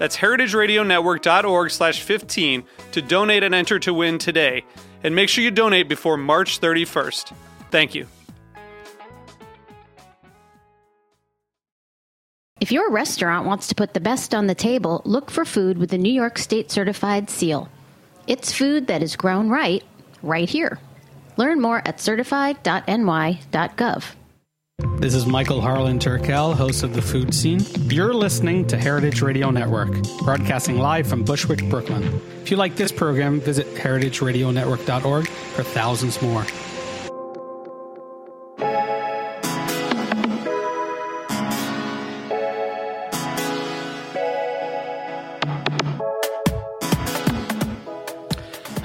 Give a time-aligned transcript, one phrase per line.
[0.00, 4.64] That's heritageradionetwork.org slash 15 to donate and enter to win today.
[5.04, 7.34] And make sure you donate before March 31st.
[7.70, 8.06] Thank you.
[12.60, 15.90] If your restaurant wants to put the best on the table, look for food with
[15.90, 17.68] the New York State certified seal.
[18.26, 19.84] It's food that is grown right,
[20.22, 20.78] right here.
[21.36, 24.04] Learn more at certified.ny.gov.
[25.00, 27.60] This is Michael Harlan Turkel, host of The Food Scene.
[27.88, 29.90] You're listening to Heritage Radio Network,
[30.24, 32.20] broadcasting live from Bushwick, Brooklyn.
[32.42, 36.44] If you like this program, visit heritageradionetwork.org for thousands more.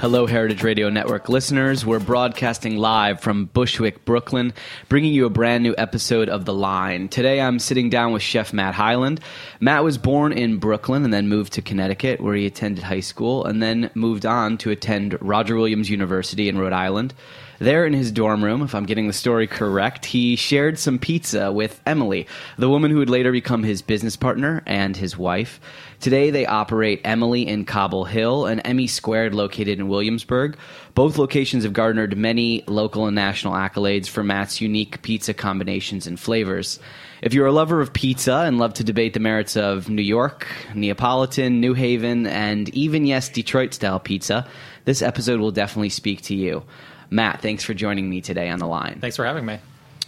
[0.06, 1.84] Hello, Heritage Radio Network listeners.
[1.84, 4.54] We're broadcasting live from Bushwick, Brooklyn,
[4.88, 7.08] bringing you a brand new episode of The Line.
[7.08, 9.20] Today I'm sitting down with Chef Matt Hyland.
[9.58, 13.46] Matt was born in Brooklyn and then moved to Connecticut, where he attended high school,
[13.46, 17.12] and then moved on to attend Roger Williams University in Rhode Island.
[17.58, 21.50] There in his dorm room, if I'm getting the story correct, he shared some pizza
[21.50, 22.26] with Emily,
[22.58, 25.58] the woman who would later become his business partner and his wife.
[26.00, 30.56] Today they operate Emily in Cobble Hill and Emmy Squared located in Williamsburg.
[30.94, 36.18] Both locations have garnered many local and national accolades for Matt's unique pizza combinations and
[36.18, 36.78] flavors.
[37.22, 40.46] If you're a lover of pizza and love to debate the merits of New York,
[40.74, 44.46] Neapolitan, New Haven, and even, yes, Detroit style pizza,
[44.84, 46.62] this episode will definitely speak to you.
[47.10, 48.98] Matt, thanks for joining me today on the line.
[49.00, 49.58] Thanks for having me.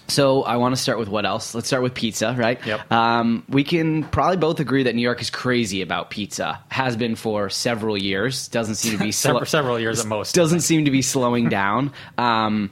[0.09, 1.55] So I want to start with what else?
[1.55, 2.59] Let's start with pizza, right?
[2.65, 2.91] Yep.
[2.91, 6.61] Um, we can probably both agree that New York is crazy about pizza.
[6.71, 8.49] Has been for several years.
[8.49, 10.35] Doesn't seem to be Several, several years at most.
[10.35, 11.93] doesn't seem to be slowing down.
[12.17, 12.71] Um,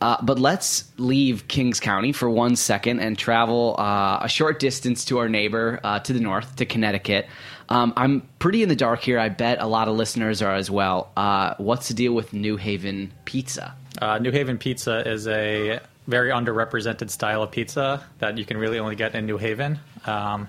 [0.00, 5.04] uh, but let's leave Kings County for one second and travel uh, a short distance
[5.06, 7.26] to our neighbor uh, to the north, to Connecticut.
[7.68, 9.18] Um, I'm pretty in the dark here.
[9.18, 11.10] I bet a lot of listeners are as well.
[11.16, 13.74] Uh, what's the deal with New Haven pizza?
[14.00, 18.80] Uh, New Haven pizza is a very underrepresented style of pizza that you can really
[18.80, 19.78] only get in New Haven.
[20.06, 20.48] Um,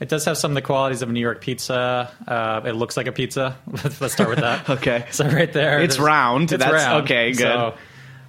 [0.00, 2.10] it does have some of the qualities of a New York pizza.
[2.26, 3.56] Uh, it looks like a pizza.
[4.00, 4.68] Let's start with that.
[4.68, 5.06] Okay.
[5.12, 6.50] So right there, It's round.
[6.52, 7.04] It's That's- round.
[7.04, 7.38] okay, good.
[7.38, 7.74] So,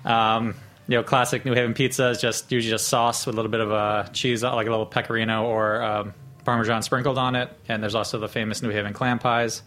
[0.08, 0.54] um,
[0.88, 3.62] you know, classic New Haven pizza is just usually just sauce with a little bit
[3.62, 6.14] of uh, cheese, like a little pecorino or um,
[6.44, 7.50] parmesan sprinkled on it.
[7.68, 9.64] And there's also the famous New Haven clam pies.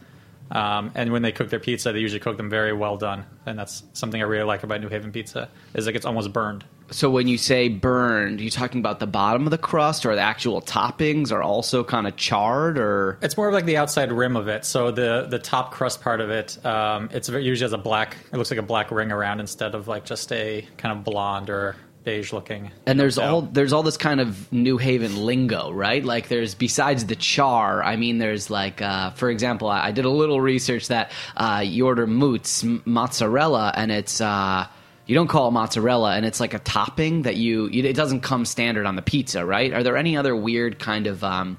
[0.51, 3.59] Um, and when they cook their pizza, they usually cook them very well done, and
[3.59, 6.65] that's something I really like about New Haven pizza is like it's almost burned.
[6.91, 10.21] So when you say burned, you talking about the bottom of the crust, or the
[10.21, 14.37] actual toppings are also kind of charred, or It's more of like the outside rim
[14.37, 14.65] of it.
[14.65, 18.17] So the the top crust part of it, um, it's usually has a black.
[18.33, 21.51] It looks like a black ring around instead of like just a kind of blonde
[21.51, 22.71] or beige looking.
[22.87, 26.03] and there's all there's all this kind of New Haven lingo, right?
[26.03, 30.07] Like there's besides the char, I mean, there's like, uh, for example, I, I did
[30.07, 34.21] a little research that uh, you order moots mozzarella, and it's.
[34.21, 34.67] Uh,
[35.09, 37.83] you don't call it mozzarella, and it's like a topping that you, you.
[37.83, 39.73] It doesn't come standard on the pizza, right?
[39.73, 41.59] Are there any other weird kind of um,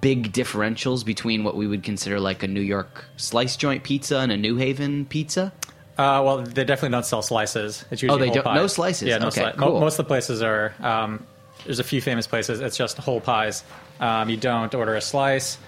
[0.00, 4.30] big differentials between what we would consider like a New York slice joint pizza and
[4.32, 5.52] a New Haven pizza?
[5.96, 7.84] Uh, well, they definitely don't sell slices.
[7.90, 8.56] It's usually Oh, they don't- pies.
[8.56, 9.08] no slices.
[9.08, 9.58] Yeah, no Okay, slices.
[9.58, 9.80] Mo- cool.
[9.80, 10.74] most of the places are.
[10.80, 11.24] Um,
[11.64, 12.60] there's a few famous places.
[12.60, 13.64] It's just whole pies.
[14.00, 15.58] Um, you don't order a slice.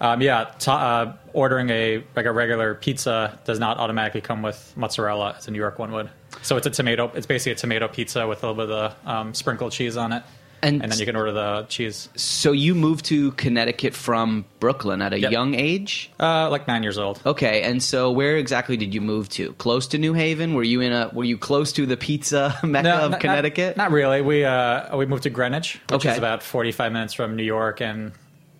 [0.00, 4.72] Um, yeah, to, uh, ordering a like a regular pizza does not automatically come with
[4.76, 6.10] mozzarella as a New York one would.
[6.42, 7.10] So it's a tomato.
[7.14, 10.12] It's basically a tomato pizza with a little bit of the um, sprinkled cheese on
[10.12, 10.22] it,
[10.62, 12.08] And- and, then you can order the cheese.
[12.16, 15.30] So you moved to Connecticut from Brooklyn at a Yep.
[15.32, 16.10] young age?
[16.20, 17.20] Uh, like nine years old.
[17.26, 19.52] Okay, and so where exactly did you move to?
[19.54, 20.54] Close to New Haven?
[20.54, 21.10] Were you in a?
[21.12, 23.76] Were you close to the pizza mecca No, of not- Connecticut?
[23.76, 24.20] Not, not really.
[24.22, 26.12] We uh, we moved to Greenwich, which Okay.
[26.12, 28.12] is about 45 minutes from New York and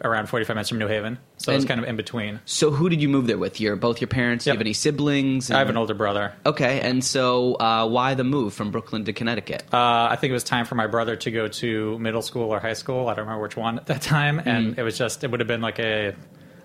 [0.04, 2.40] around 45 minutes from New Haven, so it's And- kind of in between.
[2.44, 3.60] So who did you move there with?
[3.60, 4.44] Your both your parents?
[4.44, 5.50] Do you have any siblings?
[5.50, 6.32] I have an older brother.
[6.44, 9.62] Okay, and so uh, why the move from Brooklyn to Connecticut?
[9.72, 12.60] Uh, I think it was time for my brother to go to middle school or
[12.60, 13.08] high school.
[13.08, 14.40] I don't remember which one at that time.
[14.44, 16.12] And it was just, it would have been like a, I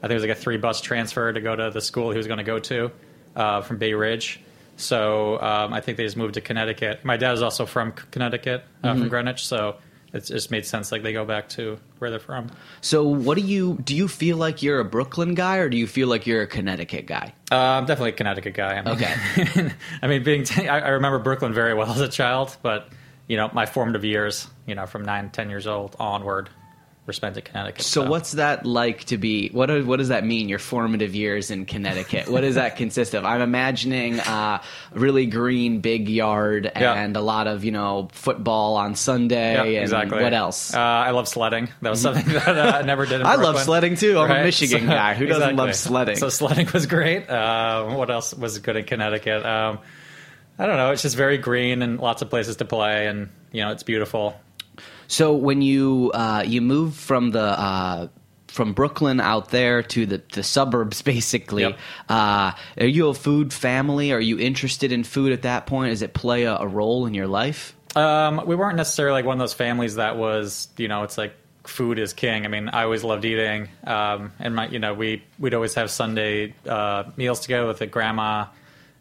[0.01, 2.28] think it was like a three bus transfer to go to the school he was
[2.28, 2.92] going to go to
[3.36, 4.42] uh, from Bay Ridge.
[4.75, 7.04] So um, I think they just moved to Connecticut.
[7.04, 9.45] My dad is also from C- Connecticut, uh, from Greenwich.
[9.48, 9.78] So
[10.18, 12.50] it just made sense like they go back to where they're from.
[12.81, 13.96] So what do you do?
[13.96, 17.06] You feel like you're a Brooklyn guy, or do you feel like you're a Connecticut
[17.06, 17.34] guy?
[17.52, 18.74] Uh, I'm definitely a Connecticut guy.
[18.75, 19.72] I mean, Okay.
[20.02, 22.90] I mean, being t- I, I remember Brooklyn very well as a child, but
[23.28, 26.50] you know, my formative years, you know, from nine, ten years old onward,
[27.07, 27.81] in Connecticut.
[27.83, 29.48] So what's that like to be?
[29.50, 30.50] What do- what does that mean?
[30.50, 32.27] Your formative years in Connecticut.
[32.27, 33.24] what does that consist of?
[33.24, 34.62] I'm imagining uh,
[34.92, 36.94] really green big yard Yeah.
[36.94, 39.54] and a lot of you know football on Sunday.
[39.54, 40.21] Yeah, and exactly.
[40.21, 40.74] What else?
[40.74, 41.69] Uh, I love sledding.
[41.81, 43.21] That was something that uh, I never did.
[43.21, 44.19] In I love sledding, too.
[44.19, 44.44] I'm a Right?
[44.44, 45.13] Michigan guy.
[45.13, 46.18] Who doesn't love sledding?
[46.18, 47.30] So sledding was great.
[47.30, 49.45] Uh, what else was good in Connecticut?
[49.45, 49.80] Um,
[50.60, 50.92] I don't know.
[50.92, 54.36] It's just very green and lots of places to play, and you know, it's beautiful.
[55.07, 58.07] So when you uh, you move from the uh,
[58.48, 61.77] from Brooklyn out there to the, the suburbs, basically, Yep.
[62.09, 64.12] uh, are you a food family?
[64.12, 65.92] Are you interested in food at that point?
[65.92, 67.75] Does it play a, a role in your life?
[67.95, 71.33] Um, we weren't necessarily like one of those families that was, you know, it's like
[71.63, 72.45] food is king.
[72.45, 75.89] I mean, I always loved eating, um, and my, you know, we we'd always have
[75.89, 78.45] Sunday uh, meals together with a grandma,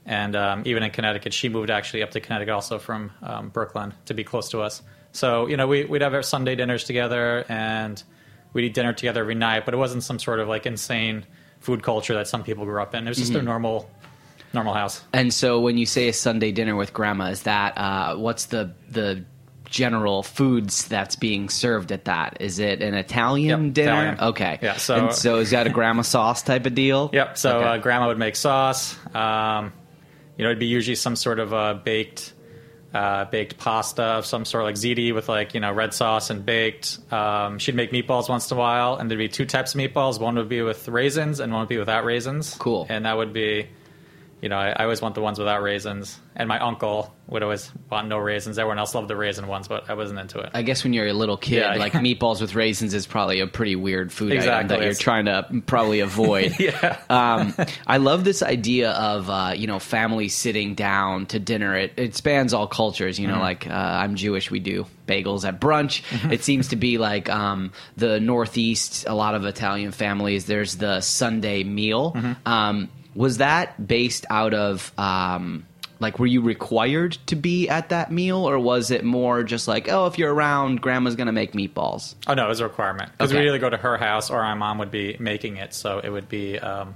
[0.07, 3.93] and um, even in Connecticut, she moved actually up to Connecticut also from um, Brooklyn
[4.07, 4.83] to be close to us.
[5.17, 8.03] So you know, we, we'd have our Sunday dinners together, and
[8.53, 9.65] we'd eat dinner together every night.
[9.65, 11.25] But it wasn't some sort of like insane
[11.61, 13.07] food culture that some people grew up in.
[13.07, 13.41] It was just Mm-hmm.
[13.41, 13.91] a normal,
[14.53, 15.03] normal house.
[15.13, 18.75] And so when you say a Sunday dinner with grandma, is that uh, what's the
[18.89, 19.25] the
[19.69, 22.37] general foods that's being served at that?
[22.41, 23.91] Is it an Italian Yep, dinner?
[23.93, 24.21] Italian.
[24.21, 24.59] Okay.
[24.63, 27.11] Yeah, so- and so is that a grandma sauce type of deal?
[27.13, 27.37] Yep.
[27.37, 27.67] So Okay.
[27.69, 28.97] uh, grandma would make sauce.
[29.13, 29.73] Um,
[30.39, 32.33] you know, it'd be usually some sort of uh, baked,
[32.97, 36.47] uh, baked pasta of some sort, like ziti with like you know red sauce and
[36.47, 36.99] baked.
[37.13, 40.19] Um, she'd make meatballs once in a while, and there'd be two types of meatballs.
[40.19, 42.57] One would be with raisins, and one would be without raisins.
[42.59, 42.87] Cool.
[42.89, 43.69] And that would be,
[44.43, 46.21] you know, I, I always want the ones without raisins.
[46.39, 48.59] And my uncle would always want no raisins.
[48.59, 50.51] Everyone else loved the raisin ones, but I wasn't into it.
[50.53, 51.77] I guess when you're a little kid, Yeah.
[51.77, 55.63] like meatballs with raisins is probably a pretty weird food item that you're trying to
[55.67, 56.55] probably avoid.
[56.61, 56.99] yeah.
[57.09, 57.55] um,
[57.87, 61.75] I love this idea of uh, you know family sitting down to dinner.
[61.75, 63.19] It, it spans all cultures.
[63.19, 66.03] You know, like uh, I'm Jewish, we do bagels at brunch.
[66.31, 69.07] It seems to be like um, the Northeast.
[69.09, 70.45] A lot of Italian families.
[70.45, 72.15] There's the Sunday meal.
[72.45, 74.93] Um, was that based out of?
[74.99, 75.67] Um,
[75.99, 79.89] like, were you required to be at that meal, or was it more just like,
[79.91, 82.15] oh, if you're around, grandma's gonna make meatballs?
[82.27, 83.41] Oh no, it was a requirement because Okay.
[83.41, 85.73] we'd either go to her house or my mom would be making it.
[85.73, 86.95] So it would be, um,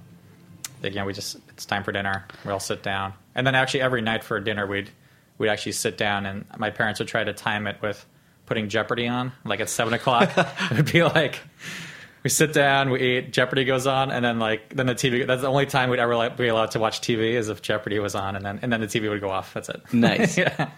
[0.82, 2.26] again, we just it's time for dinner.
[2.44, 4.90] We all sit down, and then actually every night for dinner we'd
[5.38, 8.04] we'd actually sit down, and my parents would try to time it with
[8.44, 10.30] putting Jeopardy on, like at seven o'clock.
[10.36, 11.40] it would be like.
[12.22, 13.32] We sit down, we eat.
[13.32, 15.26] Jeopardy goes on, and then like then the TV.
[15.26, 17.98] That's the only time we'd ever like, be allowed to watch TV is if Jeopardy
[17.98, 19.54] was on, and then and then the TV would go off.
[19.54, 19.82] That's it.
[19.92, 20.36] Nice.
[20.38, 20.70] yeah.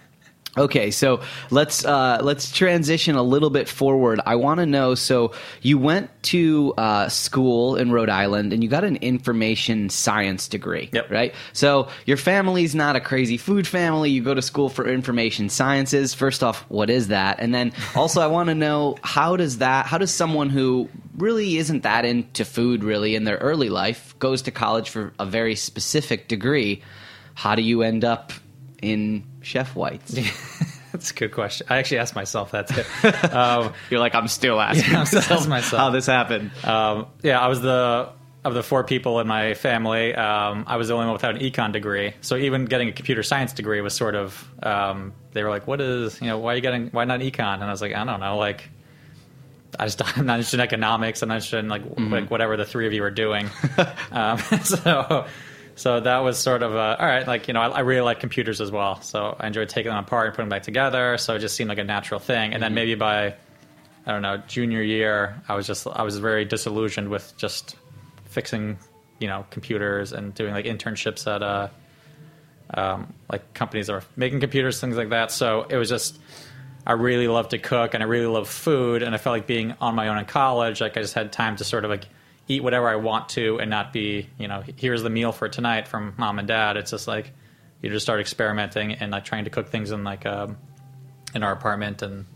[0.56, 4.20] Okay, so let's uh, let's transition a little bit forward.
[4.26, 4.94] I want to know.
[4.94, 5.32] So
[5.62, 10.90] you went to uh, school in Rhode Island, and you got an information science degree,
[10.92, 11.10] Yep.
[11.10, 11.34] right?
[11.54, 14.10] So your family's not a crazy food family.
[14.10, 16.12] You go to school for information sciences.
[16.12, 17.40] First off, what is that?
[17.40, 19.86] And then also, I want to know how does that?
[19.86, 24.42] How does someone who really isn't that into food really in their early life goes
[24.42, 26.82] to college for a very specific degree?
[27.34, 28.32] How do you end up
[28.82, 30.14] in Chef whites?
[30.92, 31.66] That's a good question.
[31.70, 32.82] I actually asked myself that too.
[33.36, 35.80] Um, You're like, I'm still asking Yeah, I'm still asking myself.
[35.80, 36.50] how this happened.
[36.64, 38.10] Um, yeah, I was the
[38.44, 40.14] of the four people in my family.
[40.14, 42.12] Um, I was the only one without an econ degree.
[42.22, 44.48] So even getting a computer science degree was sort of.
[44.62, 46.38] Um, they were like, "What is you know?
[46.38, 46.88] Why are you getting?
[46.88, 48.36] Why not econ?" And I was like, "I don't know.
[48.36, 48.68] Like,
[49.78, 51.22] I just I'm not interested in economics.
[51.22, 52.12] I'm not interested in like Mm-hmm.
[52.12, 53.48] like whatever the three of you are doing."
[54.10, 55.26] um, so.
[55.74, 57.26] So that was sort of uh, all right.
[57.26, 59.00] Like you know, I, I really like computers as well.
[59.00, 61.16] So I enjoyed taking them apart and putting them back together.
[61.18, 62.52] So it just seemed like a natural thing.
[62.52, 63.34] And then maybe by
[64.06, 67.76] I don't know, junior year, I was just I was very disillusioned with just
[68.24, 68.78] fixing,
[69.18, 71.68] you know, computers and doing like internships at uh,
[72.74, 75.30] um, like companies that are making computers, things like that.
[75.30, 76.18] So it was just
[76.86, 79.74] I really love to cook and I really love food, and I felt like being
[79.80, 82.06] on my own in college, like I just had time to sort of like
[82.48, 85.88] eat whatever I want to and not be, you know, here's the meal for tonight
[85.88, 86.76] from mom and dad.
[86.76, 87.32] It's just like
[87.80, 90.56] you just start experimenting and like trying to cook things in like um,
[91.34, 92.26] in our apartment and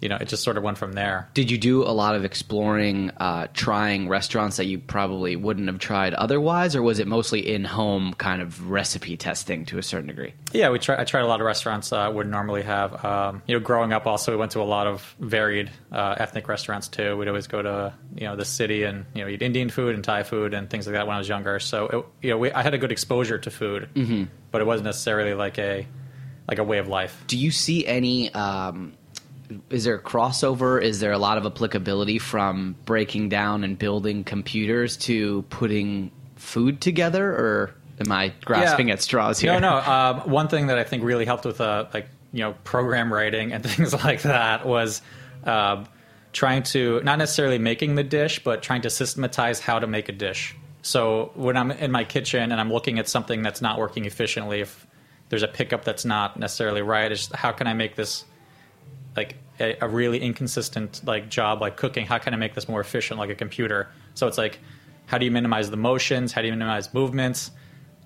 [0.00, 1.28] you know, it just sort of went from there.
[1.34, 5.78] Did you do a lot of exploring, uh, trying restaurants that you probably wouldn't have
[5.78, 10.08] tried otherwise, or was it mostly in home kind of recipe testing to a certain
[10.08, 10.34] degree?
[10.52, 13.04] Yeah, we try, I tried a lot of restaurants uh, I wouldn't normally have.
[13.04, 16.48] Um, you know, growing up, also we went to a lot of varied uh, ethnic
[16.48, 17.16] restaurants too.
[17.16, 20.04] We'd always go to you know the city and you know eat Indian food and
[20.04, 21.58] Thai food and things like that when I was younger.
[21.58, 24.24] So it, you know, we, I had a good exposure to food, mm-hmm.
[24.50, 25.86] but it wasn't necessarily like a
[26.48, 27.24] like a way of life.
[27.26, 28.32] Do you see any?
[28.32, 28.94] Um,
[29.70, 30.82] is there a crossover?
[30.82, 36.80] Is there a lot of applicability from breaking down and building computers to putting food
[36.80, 38.94] together, or am I grasping Yeah.
[38.94, 39.52] at straws here?
[39.58, 39.76] No, no.
[39.78, 43.52] Um, one thing that I think really helped with uh, like you know program writing
[43.52, 45.02] and things like that was
[45.44, 45.84] uh,
[46.32, 50.12] trying to not necessarily making the dish, but trying to systematize how to make a
[50.12, 50.54] dish.
[50.82, 54.60] So when I'm in my kitchen and I'm looking at something that's not working efficiently,
[54.60, 54.86] if
[55.28, 58.24] there's a pickup that's not necessarily right, how can I make this
[59.16, 62.80] like a, a really inconsistent like job like cooking how can i make this more
[62.80, 63.88] efficient like a computer?
[64.14, 64.58] So it's like
[65.06, 66.32] how do you minimize the motions?
[66.32, 67.50] How do you minimize movements?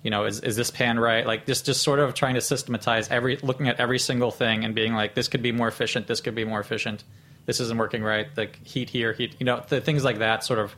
[0.03, 1.25] You know is, is this pan right?
[1.25, 4.75] Like just just sort of trying to systematize every looking at every single thing and
[4.75, 7.03] being like this could be more efficient this could be more efficient
[7.45, 10.59] this isn't working right like heat here heat you know the things like that sort
[10.59, 10.75] of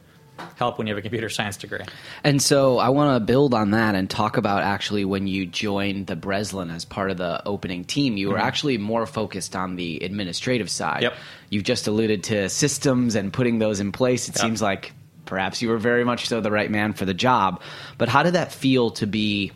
[0.56, 1.80] help when you have a computer science degree
[2.24, 6.08] And so I want to build on that and talk about actually when you joined
[6.08, 10.00] the Breslin as part of the opening team, you were actually more focused on the
[10.00, 10.96] administrative side.
[10.96, 11.04] Mm-hmm.
[11.04, 11.14] Yep.
[11.50, 14.28] You've just alluded to systems and putting those in place.
[14.28, 14.42] It Yep.
[14.42, 14.94] seems like
[15.26, 17.62] perhaps you were very much so the right man for the job.
[17.98, 19.52] But how did that feel to be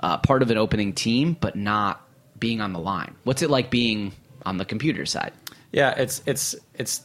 [0.00, 2.00] uh, part of an opening team but not
[2.38, 3.14] being on the line?
[3.24, 4.12] What's it like being
[4.44, 5.32] on the computer side?
[5.72, 7.02] Yeah, it's it's it's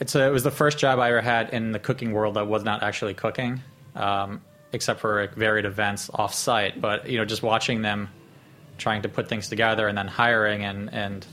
[0.00, 2.46] it's a, it was the first job I ever had in the cooking world that
[2.46, 3.60] was not actually cooking,
[3.94, 6.80] um, except for like, varied events off site.
[6.80, 8.08] But you know, just watching them
[8.76, 11.26] trying to put things together and then hiring and and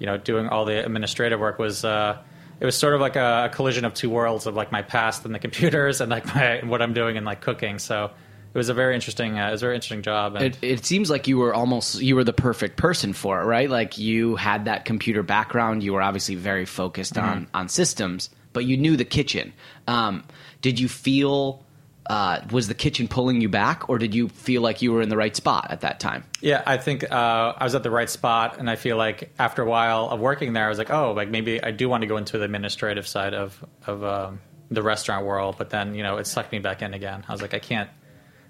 [0.00, 1.84] you know doing all the administrative work was.
[1.84, 2.18] Uh,
[2.60, 5.32] it was sort of like a, collision of two worlds of like my past and
[5.32, 7.78] the computers and like my what I'm doing in like cooking.
[7.78, 8.10] So
[8.54, 10.36] it was a very interesting, uh, it was a very interesting job.
[10.36, 13.44] And It, it seems like you were almost you were the perfect person for it,
[13.44, 13.68] right?
[13.68, 15.82] Like you had that computer background.
[15.82, 19.52] You were obviously very focused on on systems, but you knew the kitchen.
[19.86, 20.24] Um,
[20.60, 21.64] did you feel
[22.08, 25.10] uh, was the kitchen pulling you back, or did you feel like you were in
[25.10, 26.24] the right spot at that time?
[26.40, 29.62] Yeah, I think uh, I was at the right spot, and I feel like after
[29.62, 32.06] a while of working there, I was like, oh, like maybe I do want to
[32.06, 34.40] go into the administrative side of of um,
[34.70, 35.56] the restaurant world.
[35.58, 37.24] But then you know, it sucked me back in again.
[37.28, 37.90] I was like, I can't,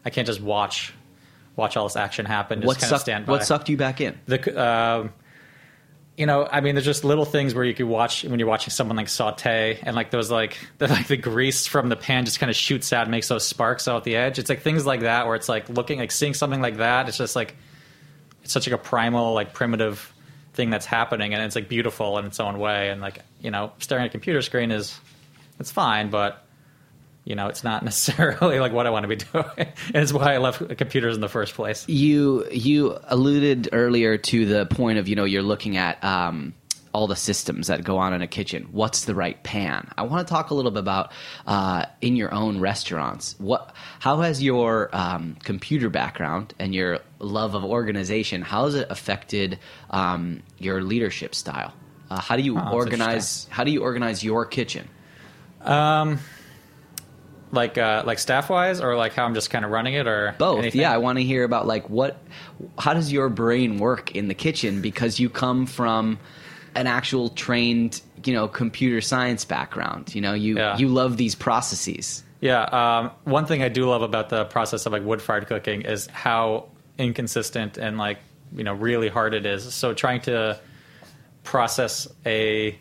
[0.08, 0.94] I can't just watch
[1.54, 2.60] watch all this action happen.
[2.62, 3.00] Just What kind of sucked?
[3.02, 3.32] stand by.
[3.32, 4.18] What sucked you back in?
[4.24, 5.12] The um,
[6.16, 8.70] you know, I mean, there's just little things where you could watch when you're watching
[8.70, 12.40] someone like saute, and like those like the like the grease from the pan just
[12.40, 14.38] kind of shoots out, and makes those sparks out the edge.
[14.38, 17.06] It's like things like that where it's like looking like seeing something like that.
[17.06, 17.54] It's just like
[18.42, 20.14] it's such like a primal like primitive
[20.54, 22.88] thing that's happening, and it's like beautiful in its own way.
[22.88, 24.98] And like you know, staring at a computer screen is
[25.60, 26.47] it's fine, but
[27.28, 30.35] you know, it's not necessarily like what I want to be doing, and it's why
[30.35, 31.87] I left computers in the first place.
[31.88, 36.54] You you alluded earlier to the point of you know you're looking at um,
[36.94, 38.68] all the systems that go on in a kitchen.
[38.73, 39.90] What's the right pan?
[39.99, 41.12] I want to talk a little bit about
[41.47, 43.35] uh, in your own restaurants.
[43.38, 48.87] What how has your um, computer background and your love of organization how has it
[48.90, 49.58] affected
[49.90, 51.75] um, your leadership style?
[52.11, 53.47] Uh, how do you Oh, organize?
[53.50, 54.88] How do you organize your kitchen?
[57.52, 60.34] Like uh, like staff wise or like how I'm just kind of running it or
[60.38, 60.58] Both.
[60.60, 60.80] anything?
[60.80, 62.18] Yeah, I want to hear about like what
[62.78, 66.18] how does your brain work in the kitchen because you come from
[66.74, 70.14] an actual trained, you know, computer science background.
[70.14, 70.76] You know, you Yeah.
[70.76, 72.22] you love these processes.
[72.40, 75.82] Yeah, um, one thing I do love about the process of like wood fired cooking
[75.82, 78.18] is how inconsistent and like
[78.54, 79.74] you know really hard it is.
[79.74, 80.60] So trying to
[81.44, 82.78] process a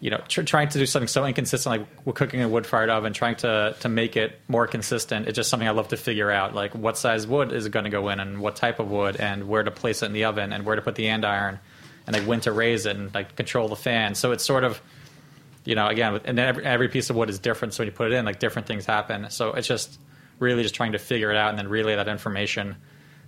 [0.00, 2.66] you know tr- trying to do something so inconsistent like we're cooking in a wood
[2.66, 5.26] fired oven, trying to to make it more consistent.
[5.26, 6.54] It's just something I love to figure out.
[6.54, 9.16] Like what size wood is it going to go in, and what type of wood,
[9.16, 11.58] and where to place it in the oven, and where to put the andiron,
[12.06, 14.14] and like when to raise it, and like control the fan.
[14.14, 14.80] So it's sort of
[15.66, 17.74] you know, again, and every, every piece of wood is different.
[17.74, 19.28] So when you put it in, like different things happen.
[19.30, 19.98] So it's just
[20.38, 22.76] really just trying to figure it out and then relay that information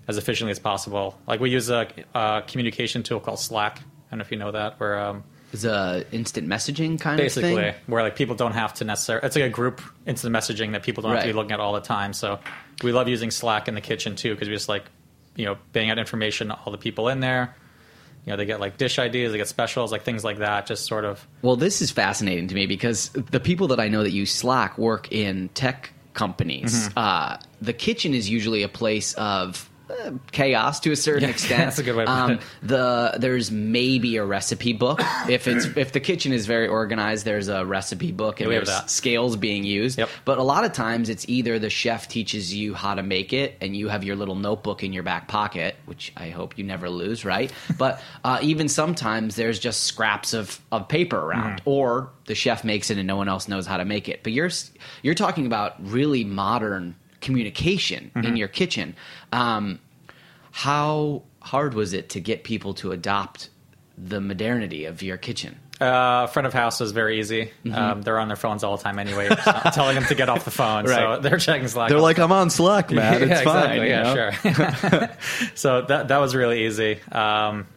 [0.06, 1.18] as efficiently as possible.
[1.26, 3.80] Like we use a, a communication tool called Slack.
[3.80, 7.52] I don't know if you know that, where um, It's a instant messaging kind basically
[7.52, 7.74] of thing.
[7.86, 9.26] where like people don't have to necessarily.
[9.26, 11.72] It's like a group instant messaging that people don't have to be looking at all
[11.72, 12.12] the time.
[12.12, 12.38] So
[12.82, 14.84] we love using Slack in the kitchen too because we just like
[15.36, 17.54] you know bang out information all the people in there.
[18.26, 20.66] You know, they get like dish ideas, they get specials, like things like that.
[20.66, 24.02] Just sort of Well, this is fascinating to me because the people that I know
[24.02, 26.88] that use Slack work in tech companies.
[26.88, 26.98] Mm-hmm.
[26.98, 31.58] Uh, the kitchen is usually a place of uh, chaos to a certain extent.
[31.58, 32.40] that's a good way to um, it.
[32.62, 37.24] The there's maybe a recipe book if it's if the kitchen is very organized.
[37.24, 39.98] There's a recipe book and have there's scales being used.
[39.98, 40.10] Yep.
[40.24, 43.56] But a lot of times it's either the chef teaches you how to make it
[43.60, 46.90] and you have your little notebook in your back pocket, which I hope you never
[46.90, 47.52] lose, right?
[47.78, 52.90] but uh, even sometimes there's just scraps of, of paper around, or the chef makes
[52.90, 54.22] it and no one else knows how to make it.
[54.22, 54.50] But you're
[55.02, 58.94] you're talking about really modern communication in your kitchen.
[59.32, 59.78] Um,
[60.50, 63.50] how hard was it to get people to adopt
[63.96, 65.58] the modernity of your kitchen?
[65.80, 67.52] Uh, front of house was very easy.
[67.72, 70.44] Um, they're on their phones all the time anyway, I'm telling them to get off
[70.44, 70.88] the phone.
[70.88, 71.88] So they're checking Slack.
[71.88, 73.22] They're all like, I'm on Slack, man.
[73.22, 73.78] It's yeah, fine.
[73.80, 73.86] exactly.
[73.86, 75.06] you Yeah, know?
[75.06, 75.16] sure.
[75.54, 76.98] so that that was really easy.
[77.12, 77.68] Um,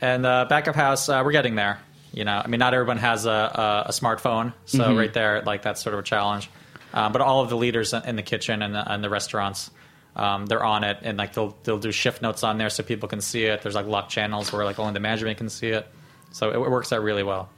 [0.00, 1.78] and uh, backup house, uh, we're getting there.
[2.14, 4.98] You know, I mean, not everyone has a, a, a smartphone, so Mm-hmm.
[4.98, 6.48] right there, like that's sort of a challenge.
[6.94, 9.70] Uh, but all of the leaders in the kitchen and the, and the restaurants,
[10.14, 13.08] um, they're on it, and like they'll they'll do shift notes on there so people
[13.08, 13.62] can see it.
[13.62, 15.86] There's like lock channels where like only the management can see it,
[16.30, 17.48] so it, it works out really well.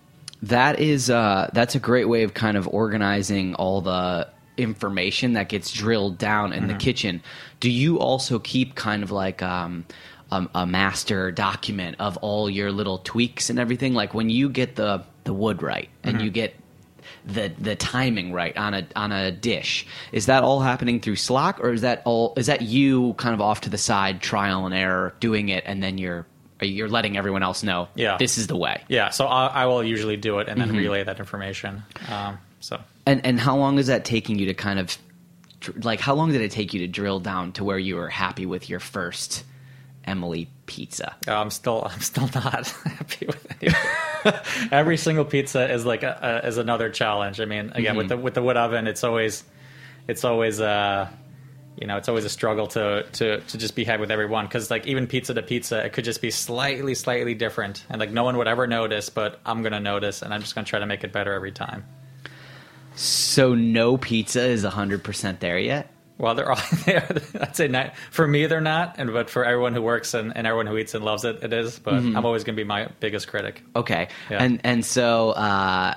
[0.42, 5.49] That is uh, that's a great way of kind of organizing all the information that
[5.49, 7.23] gets drilled down in the kitchen.
[7.61, 9.84] Do you also keep kind of like um,
[10.30, 13.94] a, a master document of all your little tweaks and everything?
[13.94, 16.54] Like when you get the the wood right and you get
[17.25, 21.61] the the timing right on a on a dish, is that all happening through Slack
[21.61, 24.75] or is that all is that you kind of off to the side trial and
[24.75, 26.26] error doing it and then you're
[26.62, 28.16] you're letting everyone else know Yeah.
[28.16, 28.82] this is the way.
[28.88, 30.70] Yeah, so I, I will usually do it and Mm-hmm.
[30.73, 31.82] then relay that information.
[32.11, 34.96] Um, so And and how long is that taking you to kind of
[35.82, 38.46] like how long did it take you to drill down to where you were happy
[38.46, 39.44] with your first
[40.06, 41.14] Emily pizza?
[41.26, 44.34] Uh, I'm still I'm still not happy with it.
[44.73, 47.40] Every single pizza is like a, a, is another challenge.
[47.40, 49.44] I mean, again with the with the wood oven, it's always
[50.08, 51.08] it's always uh
[51.80, 54.70] you know it's always a struggle to to to just be happy with everyone because
[54.70, 58.25] like even pizza to pizza, it could just be slightly slightly different, and like no
[58.25, 61.04] one would ever notice, but I'm gonna notice, and I'm just gonna try to make
[61.04, 61.84] it better every time.
[62.96, 65.90] So no pizza is 100% there yet?
[66.18, 67.06] Well, they're all there.
[67.40, 70.47] I'd say not for me, they're not, and but for everyone who works and, and
[70.47, 71.78] everyone who eats and loves it, it is.
[71.78, 73.62] But I'm always going to be my biggest critic.
[73.75, 74.09] Okay.
[74.31, 74.42] Yeah.
[74.42, 75.94] And and so uh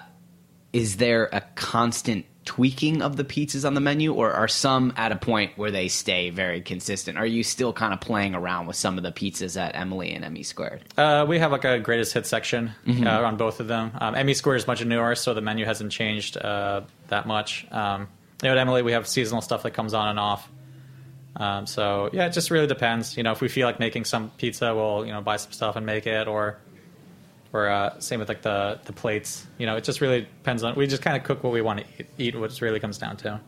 [0.73, 5.11] is there a constant tweaking of the pizzas on the menu or are some at
[5.11, 7.17] a point where they stay very consistent?
[7.17, 10.23] Are you still kind of playing around with some of the pizzas at Emily and
[10.23, 10.83] Emmy Squared?
[10.97, 13.05] Uh, we have like a greatest hit section Mm-hmm.
[13.05, 13.91] uh, on both of them.
[13.99, 17.67] Um, Emmy Square is much newer, so the menu hasn't changed uh, that much.
[17.71, 18.07] Um,
[18.41, 20.49] you know, at Emily, we have seasonal stuff that comes on and off.
[21.35, 23.15] Um, so yeah, it just really depends.
[23.17, 25.75] You know, if we feel like making some pizza, we'll you know buy some stuff
[25.75, 26.57] and make it, or
[27.53, 29.45] or uh, same with like the the plates.
[29.57, 30.75] You know, it just really depends on.
[30.75, 32.39] We just kind of cook what we want to eat, eat.
[32.39, 33.39] What really comes down to.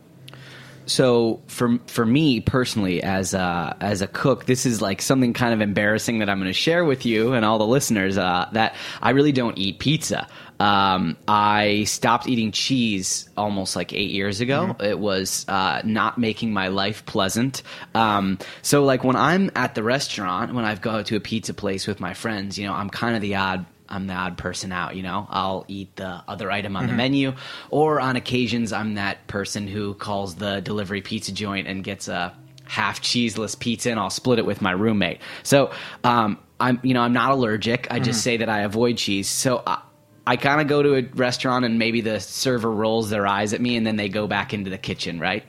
[0.86, 5.54] So for for me personally, as a, as a cook, this is like something kind
[5.54, 8.18] of embarrassing that I'm going to share with you and all the listeners.
[8.18, 10.26] Uh, that I really don't eat pizza.
[10.60, 14.76] Um, I stopped eating cheese almost like eight years ago.
[14.78, 17.62] It was uh, not making my life pleasant.
[17.94, 21.86] Um, so like when I'm at the restaurant, when I go to a pizza place
[21.86, 24.94] with my friends, you know, I'm kind of the odd I'm the odd person out,
[24.94, 25.26] you know.
[25.30, 27.32] I'll eat the other item on the menu,
[27.70, 32.32] or on occasions, I'm that person who calls the delivery pizza joint and gets a
[32.66, 35.18] half cheeseless pizza, and I'll split it with my roommate.
[35.42, 35.72] So,
[36.04, 37.88] um, I'm, you know, I'm not allergic.
[37.90, 39.28] I just say that I avoid cheese.
[39.28, 39.62] So.
[39.66, 39.82] I,
[40.26, 43.60] I kind of go to a restaurant and maybe the server rolls their eyes at
[43.60, 45.44] me and then they go back into the kitchen, right?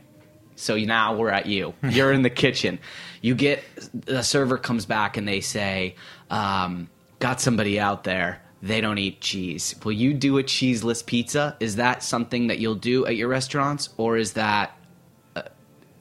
[0.56, 1.74] So now we're at you.
[1.84, 2.80] You're in the kitchen.
[3.22, 5.96] You get the server comes back and they say,
[6.30, 8.42] um, "Got somebody out there.
[8.62, 9.76] They don't eat cheese.
[9.84, 11.58] Will you do a cheeseless pizza?
[11.60, 14.78] Is that something that you'll do at your restaurants, or is that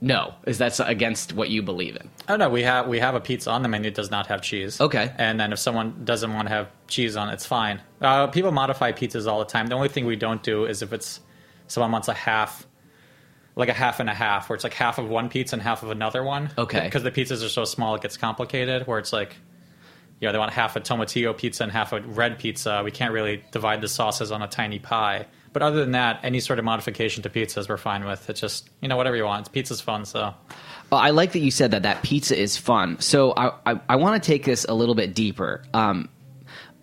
[0.01, 0.35] no?
[0.47, 2.09] Is that against what you believe in?
[2.29, 4.41] Oh no, we have we have a pizza on the menu that does not have
[4.41, 4.81] cheese.
[4.81, 5.13] Okay.
[5.19, 7.81] and then if someone doesn't want to have cheese on, it, it's fine.
[8.01, 9.67] Uh, people modify pizzas all the time.
[9.67, 11.21] The only thing we don't do is if it's
[11.67, 12.67] someone wants a half,
[13.57, 15.83] like a half and a half, where it's like half of one pizza and half
[15.83, 16.51] of another one.
[16.57, 16.85] Okay.
[16.85, 18.87] because the pizzas are so small, it gets complicated.
[18.87, 19.37] Where it's like,
[20.21, 22.83] you know, they want half a tomatillo pizza and half a red pizza.
[22.85, 25.27] We can't really divide the sauces on a tiny pie.
[25.53, 28.31] But other than that, any sort of modification to pizzas, we're fine with.
[28.31, 29.51] It's just you know whatever you want.
[29.53, 30.35] Pizza's fun, so.
[30.91, 33.01] Well, I like that you said that that pizza is fun.
[33.01, 36.09] So I I, I want to take this a little bit deeper um,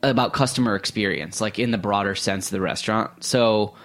[0.03, 3.23] about customer experience, like in the broader sense of the restaurant.
[3.23, 3.75] So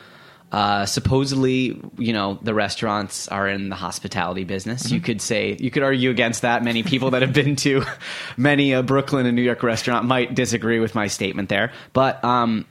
[0.53, 4.91] uh, supposedly, you know, the restaurants are in the hospitality business.
[4.91, 6.63] You could say you could argue against that.
[6.63, 7.85] Many people that have been to
[8.37, 12.67] many a Brooklyn and New York restaurant might disagree with my statement there, but um,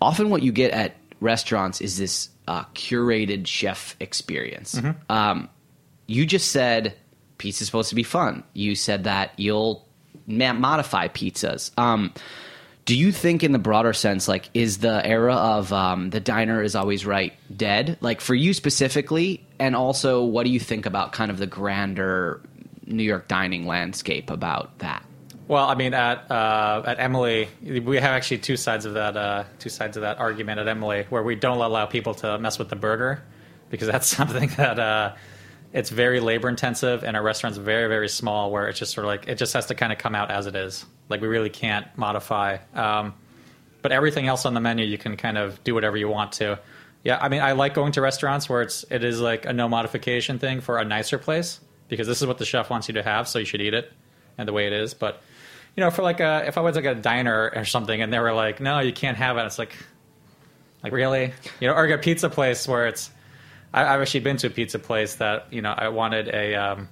[0.00, 4.80] often what you get at restaurants is this uh, curated chef experience.
[5.08, 5.48] Um,
[6.06, 6.94] you just said
[7.38, 8.42] pizza's supposed to be fun.
[8.52, 9.86] You said that you'll
[10.26, 11.70] ma- modify pizzas.
[11.78, 12.12] Um,
[12.86, 16.62] do you think, in the broader sense, like, is the era of um, the diner
[16.62, 17.98] is always right dead?
[18.00, 22.40] Like, for you specifically, and also, what do you think about kind of the grander
[22.86, 25.04] New York dining landscape about that?
[25.50, 29.44] Well, I mean, at uh, at Emily, we have actually two sides of that uh,
[29.58, 32.68] two sides of that argument at Emily, where we don't allow people to mess with
[32.68, 33.24] the burger
[33.68, 35.16] because that's something that uh,
[35.72, 39.08] it's very labor intensive, and our restaurant's very very small, where it's just sort of
[39.08, 40.86] like it just has to kind of come out as it is.
[41.08, 42.58] Like we really can't modify.
[42.72, 43.14] Um,
[43.82, 46.60] but everything else on the menu, you can kind of do whatever you want to.
[47.02, 49.68] Yeah, I mean, I like going to restaurants where it's it is like a no
[49.68, 51.58] modification thing for a nicer place
[51.88, 53.92] because this is what the chef wants you to have, so you should eat it
[54.38, 54.94] and the way it is.
[54.94, 55.20] But
[55.76, 58.18] you know, for like a if I was like a diner or something and they
[58.18, 59.46] were like, no, you can't have it.
[59.46, 59.74] It's like,
[60.82, 63.10] like really, you know, or like a pizza place where it's.
[63.72, 66.54] I, I've actually been to a pizza place that you know I wanted a.
[66.54, 66.88] Um,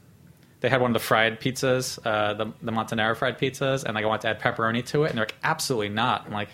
[0.60, 4.04] they had one of the fried pizzas, uh, the the Montanara fried pizzas, and like
[4.04, 6.26] I wanted to add pepperoni to it, and they're like, absolutely not.
[6.26, 6.50] I'm like,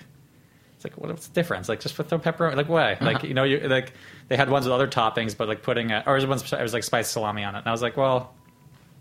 [0.76, 1.68] it's like, what's the difference?
[1.68, 2.56] Like, just put throw pepperoni.
[2.56, 2.98] Like, why?
[3.00, 3.92] Like, you know, you like
[4.28, 6.62] they had ones with other toppings, but like putting a, or it was, one it
[6.62, 8.34] was like spiced salami on it, and I was like, well,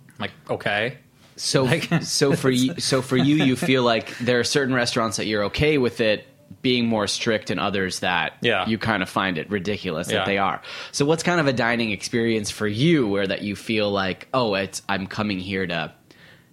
[0.10, 0.98] I'm like okay,
[1.36, 1.68] So,
[2.02, 5.46] so for you, so for you, you feel like there are certain restaurants that you're
[5.46, 6.28] okay with it
[6.62, 8.68] being more strict, and others that Yeah.
[8.68, 10.18] you kind of find it ridiculous Yeah.
[10.20, 10.62] that they are.
[10.92, 14.54] So, what's kind of a dining experience for you where that you feel like, oh,
[14.54, 15.92] it's I'm coming here to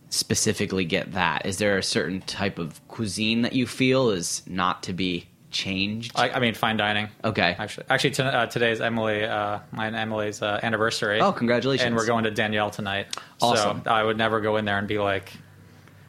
[0.08, 1.46] specifically get that?
[1.46, 6.12] Is there a certain type of cuisine that you feel is not to be changed?
[6.14, 7.08] I, I mean fine dining.
[7.24, 7.56] Okay.
[7.58, 11.20] Actually, actually, to, uh, today's Emily, uh, my and Emily's uh, anniversary.
[11.20, 11.86] Oh, congratulations.
[11.86, 13.06] And we're going to Daniel tonight.
[13.40, 13.82] Awesome.
[13.84, 15.32] So I would never go in there and be like,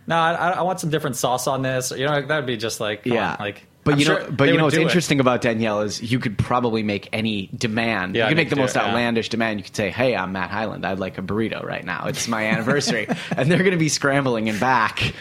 [0.08, 1.92] no, I, I want some different sauce on this.
[1.92, 3.66] You know, that would be just like, yeah, on, like.
[3.84, 4.84] but I'm you know, sure but you know what's do it.
[4.84, 8.16] interesting about Daniel is you could probably make any demand.
[8.16, 8.88] Yeah, you could make the most it, yeah.
[8.88, 9.60] outlandish demand.
[9.60, 10.86] You could say, "Hey, I'm Matt Hyland.
[10.86, 12.08] I'd like a burrito right now.
[12.08, 15.14] It's my anniversary," and they're going to be scrambling and back.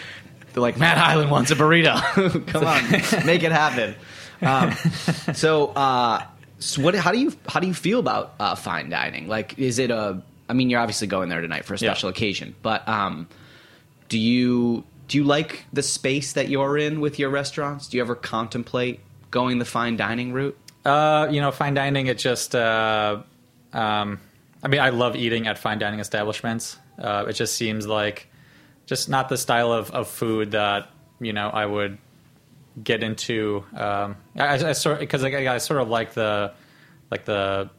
[0.53, 2.47] They're like, "Matt Hyland wants a burrito.
[2.49, 3.95] Come on, make it happen."
[4.43, 4.73] Um,
[5.35, 6.25] so, uh,
[6.59, 6.95] so what?
[6.95, 9.29] How do you how do you feel about uh, fine dining?
[9.29, 10.23] Like, is it a?
[10.49, 11.91] I mean, you're obviously going there tonight for a Yeah.
[11.93, 13.29] special occasion, but um,
[14.09, 17.89] do you do you like the space that you're in with your restaurants?
[17.89, 20.57] Do you ever contemplate going the fine dining route?
[20.85, 22.07] Uh, you know, fine dining.
[22.07, 22.55] It just.
[22.55, 23.23] Uh,
[23.73, 24.21] um,
[24.63, 26.77] I mean, I love eating at fine dining establishments.
[26.99, 28.27] Uh, it just seems like
[28.90, 31.96] just not the style of, of food that you know I would
[32.83, 33.64] get into.
[33.72, 36.53] Um, I, I sort because I, I sort of like the
[37.09, 37.70] like the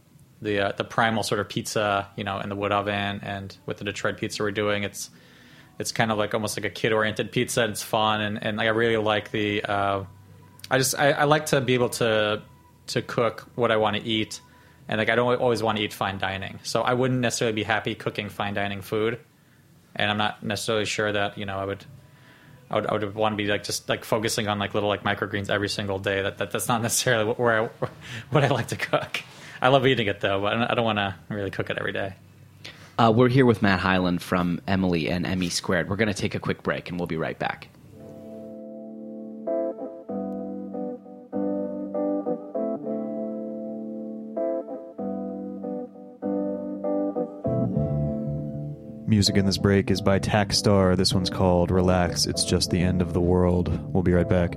[0.41, 3.77] the uh, the primal sort of pizza, you know, in the wood oven, and with
[3.77, 5.09] the Detroit pizza we're doing, it's
[5.77, 7.65] it's kind of like almost like a kid oriented pizza.
[7.65, 9.63] It's fun, and and I really like the.
[9.65, 10.05] Uh,
[10.69, 12.41] I just I, I like to be able to
[12.87, 14.39] to cook what I want to eat,
[14.87, 16.59] and like I don't always want to eat fine dining.
[16.63, 19.19] So I wouldn't necessarily be happy cooking fine dining food,
[19.95, 21.85] and I'm not necessarily sure that you know I would.
[22.69, 25.03] I would, I would want to be like just like focusing on like little like
[25.03, 26.21] microgreens every single day.
[26.21, 27.69] That, that that's not necessarily where I,
[28.29, 29.21] what I like to cook.
[29.61, 31.77] I love eating it though, but I don't, I don't want to really cook it
[31.77, 32.13] every day.
[32.97, 35.89] Uh, we're here with Matt Hyland from Emily and Emmy Squared.
[35.89, 37.67] We're going to take a quick break, and we'll be right back.
[49.11, 50.95] Music in this break is by Tackstar.
[50.95, 53.93] This one's called Relax, It's Just the End of the World.
[53.93, 54.55] We'll be right back.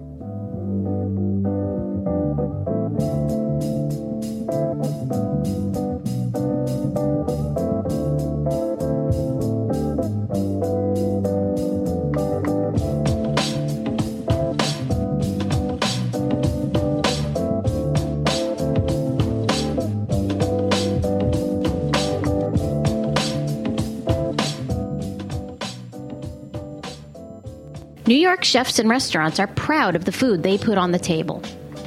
[28.54, 31.42] Chefs and restaurants are proud of the food they put on the table.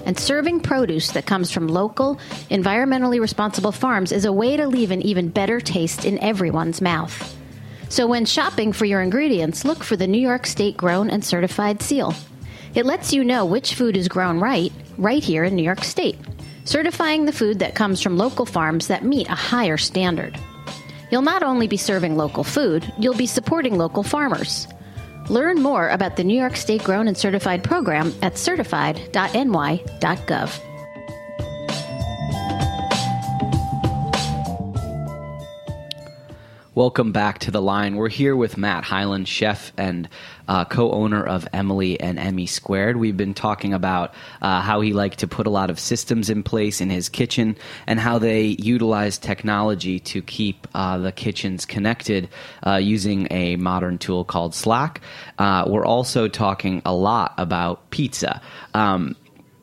[0.06, 2.19] And serving produce that comes from local,
[2.51, 7.15] environmentally responsible farms is a way to leave an even better taste in everyone's mouth.
[7.88, 11.82] So when shopping for your ingredients, look for the New York State Grown and Certified
[11.82, 12.13] seal.
[12.75, 16.19] It lets you know which food is grown right, right here in New York State,
[16.65, 20.38] certifying the food that comes from local farms that meet a higher standard.
[21.12, 24.67] You'll not only be serving local food, you'll be supporting local farmers.
[25.30, 30.66] Learn more about the New York State Grown and Certified program at certified.ny.gov.
[36.78, 37.96] Welcome back to the line.
[37.96, 40.08] We're here with Matt Hyland, chef and
[40.48, 42.98] uh, co-owner of Emily and Emmy Squared.
[42.98, 44.13] We've been talking about
[44.44, 47.58] uh, how he liked to put a lot of systems in place in his kitchen
[47.88, 52.30] and how they utilize technology to keep uh, the kitchens connected
[52.63, 55.02] uh, using a modern tool called Slack.
[55.40, 58.40] Uh, we're also talking a lot about pizza.
[58.76, 59.16] Um,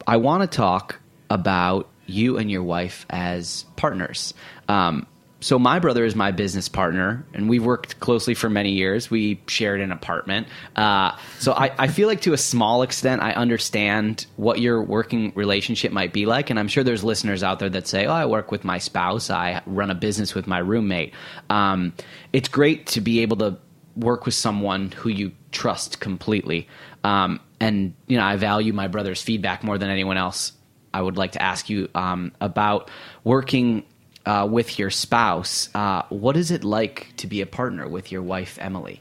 [0.05, 0.99] I want to talk
[1.31, 4.35] about you and your wife as partners.
[4.69, 5.07] Um,
[5.45, 9.11] so my brother is my business partner, and we've worked closely for many years.
[9.11, 13.33] We shared an apartment, uh, so I, I, feel like to a small extent I
[13.33, 17.69] understand what your working relationship might be like, and I'm sure there's listeners out there
[17.69, 21.13] that say, "Oh, I work with my spouse, I run a business with my roommate."
[21.51, 21.93] Um,
[22.33, 23.59] it's great to be able to
[23.97, 26.69] work with someone who you trust completely,
[27.05, 30.53] um, and you know I value my brother's feedback more than anyone else.
[30.95, 32.91] I would like to ask you um, about
[33.25, 33.85] working
[34.27, 35.69] uh, with your spouse.
[35.75, 39.01] Uh, what is it like to be a partner with your wife, Emily?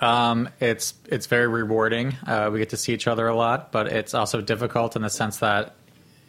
[0.00, 2.14] Um, it's it's very rewarding.
[2.26, 5.10] Uh, we get to see each other a lot, but it's also difficult in the
[5.10, 5.74] sense that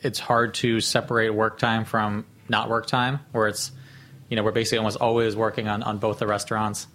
[0.01, 3.19] it's hard to separate work time from not work time.
[3.31, 3.71] Where it's
[4.29, 6.87] you know we're basically almost always working on, on both the restaurants.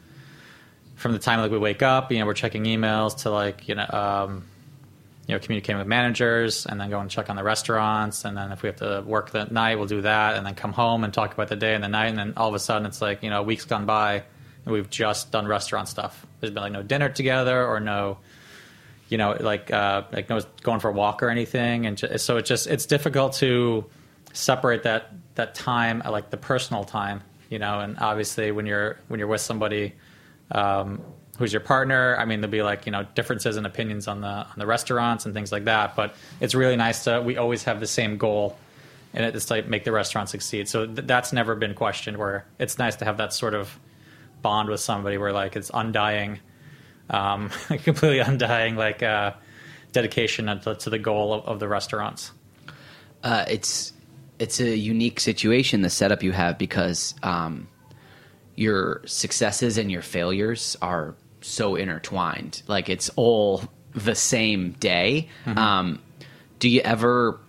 [0.95, 3.75] From the time like we wake up, you know, we're checking emails to like you
[3.75, 4.45] know um,
[5.31, 8.25] you know, communicating with managers and then go and check on the restaurants.
[8.25, 10.73] And then if we have to work that night, we'll do that and then come
[10.73, 12.09] home and talk about the day and the night.
[12.09, 14.25] And then all of a sudden it's like, you know, weeks gone by
[14.65, 16.27] and we've just done restaurant stuff.
[16.41, 18.19] There's been like no dinner together or no,
[19.09, 21.87] you know, like, uh, like no going for a walk or anything.
[21.87, 23.85] And just, so it's just, it's difficult to
[24.33, 29.21] separate that, that time, like the personal time, you know, and obviously when you're, when
[29.21, 29.95] you're with somebody,
[30.51, 31.01] um,
[31.41, 32.17] who's your partner.
[32.19, 35.25] I mean, there'll be like you know differences in opinions on the on the restaurants
[35.25, 35.97] and things like that.
[35.97, 38.59] But it's really nice to we always have the same goal,
[39.15, 40.69] and it's like make the restaurant succeed.
[40.69, 42.19] So th- that's never been questioned.
[42.19, 43.77] Where it's nice to have that sort of
[44.43, 46.41] bond with somebody where like it's undying,
[47.09, 49.33] um, completely undying like uh,
[49.93, 52.33] dedication to, to, the goal of, of the restaurants.
[53.25, 53.95] Uh, it's
[54.39, 57.67] it's a unique situation the setup you have because um,
[58.57, 62.63] your successes and your failures are so intertwined.
[62.67, 63.63] Like it's all
[63.95, 65.29] the same day.
[65.45, 65.59] Mm-hmm.
[65.59, 66.03] Um,
[66.59, 67.41] do you ever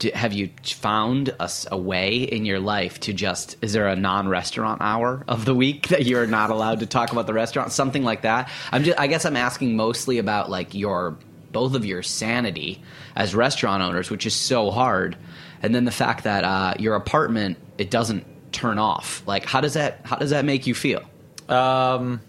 [0.00, 3.94] do, have you found a, a, way in your life to just is there a
[3.94, 8.02] non-restaurant hour of the week that you're not allowed to talk about the restaurant something
[8.02, 11.16] like that i'm just i guess i'm asking mostly about like your
[11.52, 12.82] both of your sanity
[13.14, 15.16] as restaurant owners which is so hard
[15.62, 19.74] and then the fact that uh, your apartment it doesn't turn off like how does
[19.74, 21.02] that how does that make you feel
[21.50, 22.20] um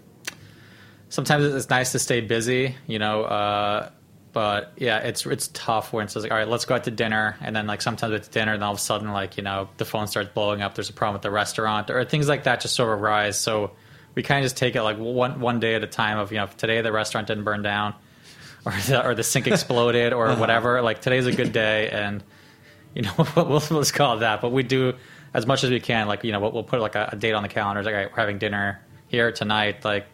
[1.12, 3.24] sometimes it's nice to stay busy, you know.
[3.24, 3.90] Uh,
[4.32, 7.36] but yeah, it's it's tough when it's like, all right, let's go out to dinner,
[7.42, 9.84] and then like sometimes it's dinner, and all of a sudden, like you know, the
[9.84, 10.74] phone starts blowing up.
[10.74, 13.38] There's a problem with the restaurant, or things like that just sort of rise.
[13.38, 13.72] So
[14.14, 16.18] we kind of just take it like one one day at a time.
[16.18, 17.94] Of you know, today the restaurant didn't burn down,
[18.64, 20.80] or the, or the sink exploded, or whatever.
[20.80, 22.24] Like today's a good day, and
[22.94, 24.40] you know, we'll, we'll just call it that.
[24.40, 24.94] But we do
[25.34, 26.08] as much as we can.
[26.08, 27.80] Like you know, we'll, we'll put like a, a, date on the calendar.
[27.80, 29.84] It's like, all right, we're having dinner here tonight.
[29.84, 30.06] Like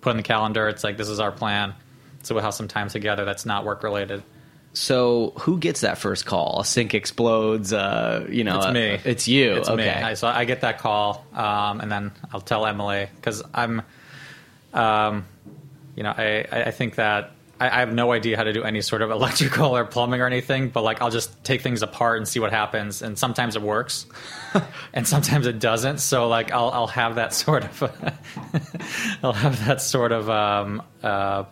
[0.00, 0.68] put in the calendar.
[0.68, 1.74] It's like this is our plan.
[2.22, 4.22] So we'll have some time together that's not work related.
[4.72, 6.60] So who gets that first call?
[6.60, 7.72] A sink explodes.
[7.72, 8.98] Uh, you know, it's me.
[9.04, 9.54] it's you.
[9.54, 9.84] It's okay.
[9.84, 9.88] me.
[9.88, 13.80] I, so I get that call, um, and then I'll tell Emily because I'm,
[14.74, 15.24] um,
[15.94, 18.80] you know, I, I think that I, I, have no idea how to do any
[18.80, 22.28] sort of electrical or plumbing or anything, but like I'll just take things apart and
[22.28, 23.02] see what happens.
[23.02, 24.06] And sometimes it works,
[24.92, 25.98] and sometimes it doesn't.
[25.98, 27.82] So like I'll I'll have that sort of
[29.22, 31.44] I'll have that sort of um, uh,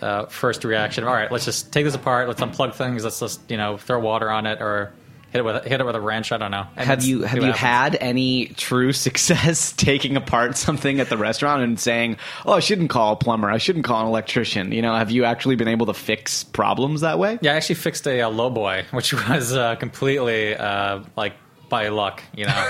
[0.00, 1.04] uh, first reaction.
[1.04, 2.28] All right, let's just take this apart.
[2.28, 3.04] Let's unplug things.
[3.04, 4.92] Let's just you know throw water on it or
[5.30, 6.32] hit it with hit it with a wrench.
[6.32, 6.66] I don't know.
[6.76, 11.78] Have you have you had any true success taking apart something at the restaurant and
[11.78, 13.50] saying, "Oh, I shouldn't call a plumber.
[13.50, 17.00] I shouldn't call an electrician." You know, have you actually been able to fix problems
[17.02, 17.38] that way?
[17.42, 21.34] Yeah, I actually fixed a, a lowboy, which was uh, completely uh, like
[21.68, 22.22] by luck.
[22.34, 22.66] You know,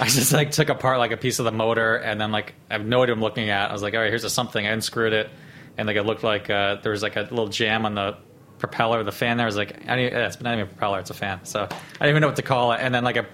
[0.00, 2.74] I just like took apart like a piece of the motor and then like I
[2.74, 3.70] have no idea what I'm looking at.
[3.70, 5.30] I was like, "All right, here's a something." I unscrewed it.
[5.78, 8.16] And like it looked like uh, there was like a little jam on the
[8.58, 11.14] propeller, the fan there was like, I yeah, it's not even a propeller, it's a
[11.14, 11.40] fan.
[11.44, 12.80] So I didn't even know what to call it.
[12.80, 13.26] And then like I,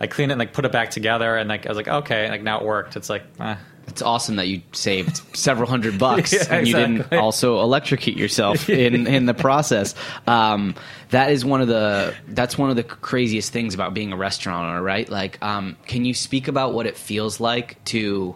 [0.00, 2.24] I cleaned it and like put it back together, and like I was like, okay,
[2.24, 2.96] and, like now it worked.
[2.96, 3.56] It's like, eh.
[3.86, 7.02] It's awesome that you saved several hundred bucks yeah, and you exactly.
[7.02, 9.94] didn't also electrocute yourself in, in the process.
[10.26, 10.74] Um,
[11.10, 14.70] that is one of the that's one of the craziest things about being a restaurant
[14.70, 15.08] owner, right?
[15.08, 18.34] Like, um, can you speak about what it feels like to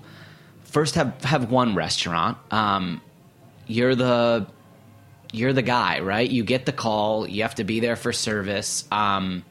[0.64, 2.36] first have have one restaurant?
[2.50, 3.00] Um,
[3.66, 4.46] you're the
[5.32, 6.28] you're the guy, right?
[6.28, 7.28] You get the call.
[7.28, 8.86] You have to be there for service.
[8.90, 9.44] Um,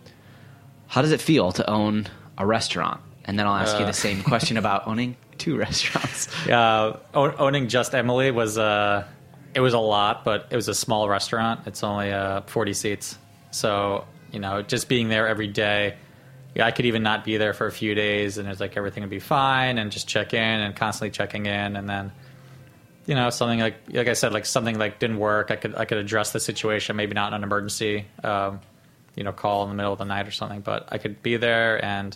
[0.88, 3.02] how does it feel to own a restaurant?
[3.26, 3.80] And then I'll ask uh.
[3.80, 3.94] you the uh.
[3.94, 6.28] same question about owning two restaurants?
[6.50, 9.06] uh, owning just Emily was uh,
[9.54, 11.62] it was a lot, but it was a small restaurant.
[11.68, 13.18] It's only uh, 40 seats,
[13.52, 15.96] so you know, just being there every day.
[16.56, 19.04] Yeah, I could even not be there for a few days, and it's like everything
[19.04, 22.12] would be fine, and just check in and constantly checking in, and then
[23.08, 25.50] you know something like like I said, like something like didn't work.
[25.50, 28.60] I could I could address the situation, maybe not an emergency, um,
[29.16, 31.38] you know, call in the middle of the night or something, but I could be
[31.38, 32.16] there and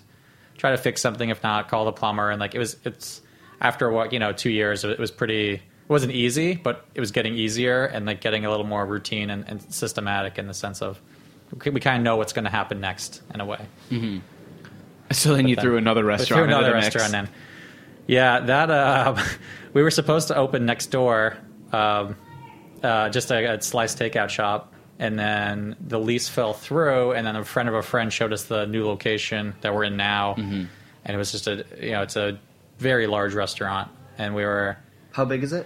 [0.57, 1.29] try to fix something.
[1.29, 3.21] If not, call the plumber, and like it was it's
[3.59, 5.53] after what you know two years, it was pretty.
[5.55, 5.61] It
[5.93, 9.43] wasn't easy, but it was getting easier and like getting a little more routine and,
[9.47, 11.01] and systematic in the sense of
[11.65, 13.59] we kind of know what's going to happen next in a way.
[15.11, 16.39] So then you But threw then- another restaurant.
[16.39, 16.95] threw another into the mix.
[16.95, 17.35] restaurant in.
[18.07, 19.21] Yeah, that uh,
[19.73, 21.37] we were supposed to open next door,
[21.71, 22.15] um,
[22.83, 27.35] uh, just a, a slice takeout shop, and then the lease fell through, and then
[27.35, 30.65] a friend of a friend showed us the new location that we're in now, Mm-hmm.
[31.05, 32.39] and it was just a you know it's a
[32.79, 34.77] very large restaurant, and we were
[35.11, 35.65] How big is it?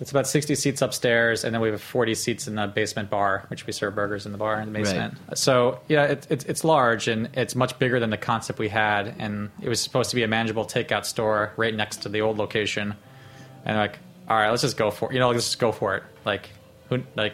[0.00, 3.44] It's about 60 seats upstairs, and then we have 40 seats in the basement bar,
[3.48, 5.14] which we serve burgers in the bar in the basement.
[5.34, 9.14] So, yeah, it, it, it's large, and it's much bigger than the concept we had.
[9.18, 12.38] And it was supposed to be a manageable takeout store right next to the old
[12.38, 12.94] location.
[13.64, 15.14] And like, all right, let's just go for it.
[15.14, 16.02] You know, let's just go for it.
[16.24, 16.50] Like,
[16.88, 17.32] who, like,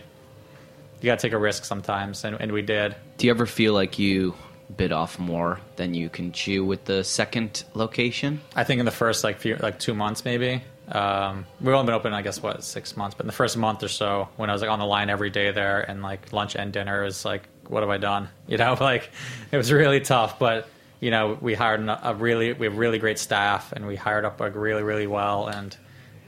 [1.01, 2.97] you got to take a risk sometimes, and, and we did.
[3.19, 4.35] Do you ever feel like you
[4.75, 8.41] bit off more than you can chew with the second location?
[8.57, 10.63] I think in the first like few like two months maybe.
[10.89, 13.83] Um, we've only been open I guess what six months, but in the first month
[13.83, 16.57] or so, when I was like on the line every day there and like lunch
[16.57, 18.29] and dinner, it was like, what have I done?
[18.47, 19.11] You know, like
[19.51, 20.39] it was really tough.
[20.39, 20.69] But
[21.01, 24.41] you know, we hired a really we have really great staff, and we hired up
[24.41, 25.77] like really really well, and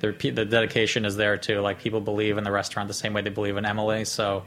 [0.01, 1.61] the the dedication is there too.
[1.61, 4.45] Like people believe in the restaurant the same way they believe in Emily, so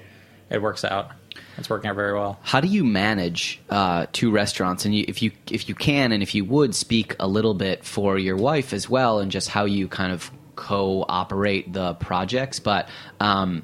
[0.50, 1.12] it works out.
[1.58, 2.40] It's working out very well.
[2.42, 4.86] How do you manage uh, two restaurants?
[4.86, 7.84] And you, if you if you can, and if you would speak a little bit
[7.84, 12.60] for your wife as well, and just how you kind of co-operate the projects.
[12.60, 13.64] But um,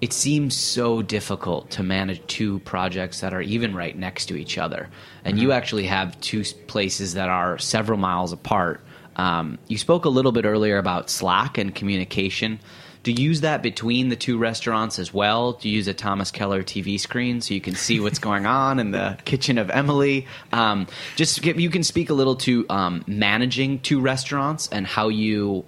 [0.00, 4.58] it seems so difficult to manage two projects that are even right next to each
[4.58, 4.90] other,
[5.24, 8.82] and you actually have two places that are several miles apart.
[9.16, 12.58] Um, you spoke a little bit earlier about Slack and communication.
[13.04, 15.52] Do you use that between the two restaurants as well?
[15.52, 18.78] Do you use a Thomas Keller TV screen so you can see what's going on
[18.78, 20.26] in the kitchen of Emily?
[20.52, 25.08] Um, just give, you can speak a little to um, managing two restaurants and how
[25.08, 25.66] you,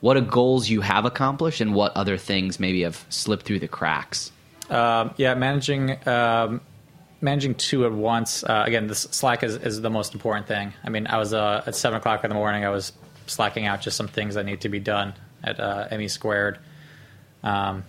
[0.00, 3.68] what are goals you have accomplished and what other things maybe have slipped through the
[3.68, 4.30] cracks.
[4.68, 6.60] Um, yeah, managing um,
[7.22, 8.44] managing two at once.
[8.44, 10.74] Uh, again, this Slack is, is the most important thing.
[10.84, 12.66] I mean, I was uh, at seven o'clock in the morning.
[12.66, 12.92] I was
[13.26, 16.58] slacking out just some things that need to be done at uh, Emmy Squared.
[17.42, 17.84] Um,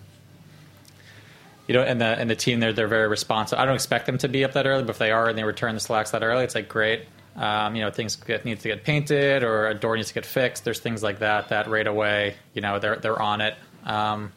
[1.66, 3.58] you know, and the and the team they're they're very responsive.
[3.58, 5.44] I don't expect them to be up that early, but if they are and they
[5.44, 7.06] return the slacks that early, it's like great.
[7.36, 10.26] Um, you know, things get, need to get painted or a door needs to get
[10.26, 10.64] fixed.
[10.64, 13.54] There's things like that that right away, you know, they're they're on it.
[13.84, 14.32] Um,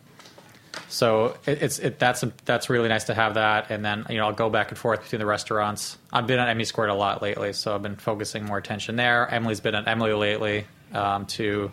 [0.87, 4.27] so it, it's it, that's that's really nice to have that, and then you know
[4.27, 5.97] I'll go back and forth between the restaurants.
[6.13, 9.27] I've been at Emmy Squared a lot lately, so I've been focusing more attention there.
[9.29, 11.71] Emily's been at Emily lately um, to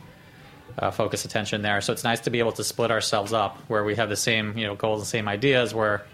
[0.79, 1.81] uh, focus attention there.
[1.81, 4.57] So it's nice to be able to split ourselves up where we have the same
[4.57, 6.05] you know goals and same ideas, where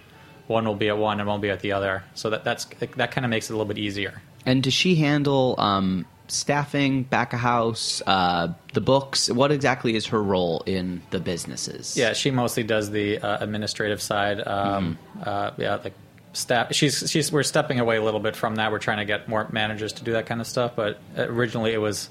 [0.47, 2.03] one will be at one and one will be at the other.
[2.15, 2.67] So that that's
[2.97, 4.23] that kind of makes it a little bit easier.
[4.47, 9.31] And does she handle um, staffing, back of house, uh, the books?
[9.31, 11.97] What exactly is her role in the businesses?
[11.97, 14.47] Yeah, she mostly does the uh, administrative side.
[14.47, 15.95] Um, uh, yeah, like
[16.33, 16.75] staff.
[16.75, 18.73] She's she's we're stepping away a little bit from that.
[18.73, 20.73] We're trying to get more managers to do that kind of stuff.
[20.77, 22.09] But originally, it was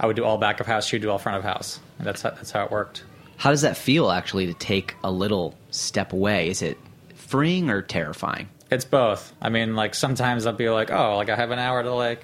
[0.00, 0.86] I would do all back of house.
[0.86, 1.80] She'd do all front of house.
[1.98, 3.04] And that's how, that's how it worked.
[3.36, 6.48] How does that feel actually to take a little step away?
[6.48, 6.78] Is it
[7.14, 8.48] freeing or terrifying?
[8.70, 9.32] It's both.
[9.42, 12.22] I mean, like sometimes I'll be like, oh, like I have an hour to like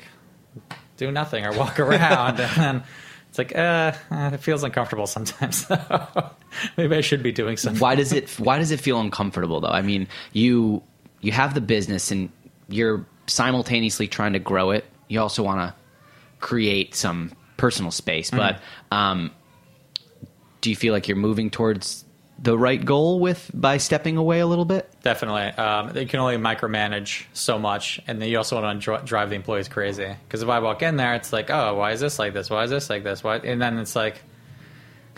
[0.96, 2.83] do nothing or walk around, and then
[3.28, 5.66] it's like, uh, uh, it feels uncomfortable sometimes.
[6.76, 7.80] Maybe I should be doing something.
[7.80, 10.83] why does it why does it feel uncomfortable though i mean you
[11.20, 12.28] you have the business and
[12.68, 15.74] you're simultaneously trying to grow it you also want to
[16.40, 19.30] create some personal space but um,
[20.60, 22.04] do you feel like you're moving towards
[22.38, 25.44] the right goal with by stepping away a little bit Definitely.
[25.44, 29.30] Um, you can only micromanage so much, and then you also want to dri- drive
[29.30, 30.14] the employees crazy.
[30.26, 32.50] Because if I walk in there, it's like, oh, why is this like this?
[32.50, 33.24] Why is this like this?
[33.24, 33.36] Why?
[33.36, 34.20] And then it's like,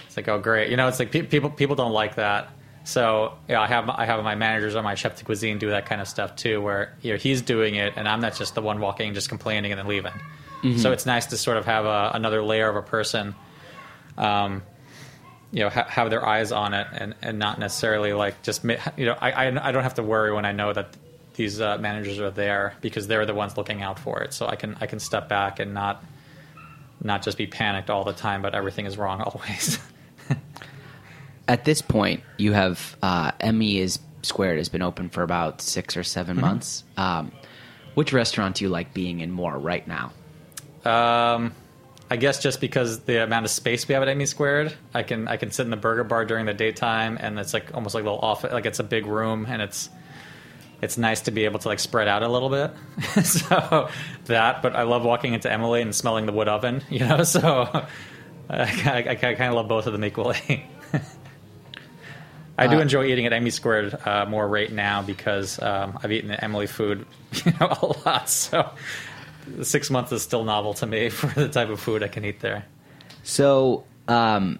[0.06, 0.70] it's like, oh, great.
[0.70, 2.50] You know, it's like pe- people people don't like that.
[2.84, 5.86] So yeah, I have I have my managers or my chef de cuisine do that
[5.86, 8.62] kind of stuff too, where you know he's doing it, and I'm not just the
[8.62, 10.12] one walking, and just complaining and then leaving.
[10.78, 13.34] So it's nice to sort of have a, another layer of a person
[14.16, 14.62] um,
[15.50, 18.62] you know ha- have their eyes on it and, and not necessarily like just
[18.96, 20.96] you know I, I I don't have to worry when I know that
[21.34, 24.54] these uh, managers are there because they're the ones looking out for it so I
[24.56, 26.04] can I can step back and not
[27.02, 29.78] not just be panicked all the time, but everything is wrong always.
[31.48, 35.96] At this point, you have uh, Emmy is Squared has been open for about six
[35.96, 36.40] or 7 Mm-hmm.
[36.46, 36.84] months.
[36.96, 37.32] Um,
[37.94, 40.12] which restaurant do you like being in more right now?
[40.84, 41.54] Um,
[42.10, 45.28] I guess just because the amount of space we have at Emmy Squared, I can
[45.28, 48.02] I can sit in the burger bar during the daytime, and it's like almost like
[48.02, 49.88] a little office, Like it's a big room, and it's
[50.82, 52.70] it's nice to be able to like spread out a little bit.
[53.24, 53.88] so
[54.26, 56.82] that, but I love walking into Emily and smelling the wood oven.
[56.90, 57.68] You know, so
[58.50, 60.66] I, I, I kind of love both of them equally.
[62.58, 66.12] I do Uh, enjoy eating at Emmy Squared uh, more right now because um, I've
[66.12, 67.06] eaten the Emily food
[67.44, 68.28] you know, a lot.
[68.28, 68.68] So
[69.62, 72.40] six months is still novel to me for the type of food I can eat
[72.40, 72.64] there.
[73.22, 74.58] So, um,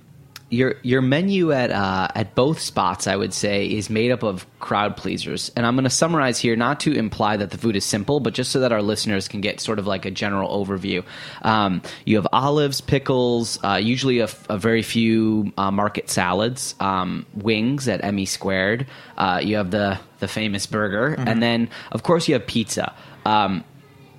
[0.53, 4.47] your your menu at uh, at both spots, I would say, is made up of
[4.61, 7.87] crowd pleasers, and I'm going to summarize here, not to imply that the food is
[7.87, 11.05] simple, but just so that our listeners can get sort of like a general overview.
[11.41, 16.74] Um, you have olives, pickles, uh, usually a, f- a very few uh, market salads,
[16.80, 18.87] um, wings at Emmy Squared.
[19.16, 22.95] Uh, you have the the famous burger, and then of course you have pizza.
[23.24, 23.64] Um,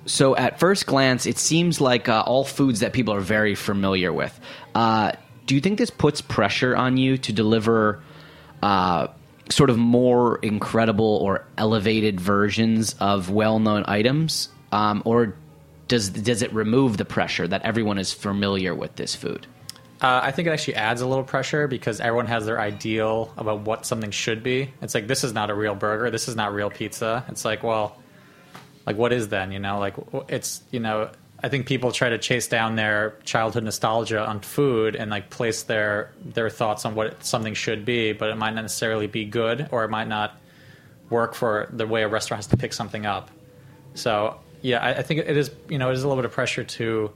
[0.06, 4.12] so at first glance, it seems like uh, all foods that people are very familiar
[4.12, 4.38] with.
[4.74, 5.12] Uh,
[5.46, 8.02] do you think this puts pressure on you to deliver
[8.62, 9.08] uh,
[9.50, 15.34] sort of more incredible or elevated versions of well-known items, um, or
[15.88, 19.46] does does it remove the pressure that everyone is familiar with this food?
[20.00, 23.60] Uh, I think it actually adds a little pressure because everyone has their ideal about
[23.60, 24.70] what something should be.
[24.82, 26.10] It's like this is not a real burger.
[26.10, 27.24] This is not real pizza.
[27.28, 27.96] It's like, well,
[28.86, 29.52] like what is then?
[29.52, 29.94] You know, like
[30.28, 31.10] it's you know.
[31.42, 35.64] I think people try to chase down their childhood nostalgia on food and like place
[35.64, 39.68] their their thoughts on what something should be, but it might not necessarily be good
[39.70, 40.40] or it might not
[41.10, 43.30] work for the way a restaurant has to pick something up.
[43.92, 46.32] So yeah, I, I think it is you know it is a little bit of
[46.32, 47.12] pressure to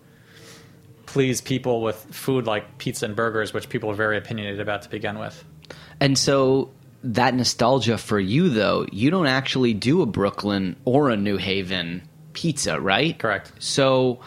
[1.06, 4.90] please people with food like pizza and burgers, which people are very opinionated about to
[4.90, 5.42] begin with.
[6.00, 6.70] And so
[7.02, 12.02] that nostalgia for you, though, you don't actually do a Brooklyn or a New Haven
[12.32, 13.18] pizza, right?
[13.18, 13.52] Correct.
[13.58, 14.20] So,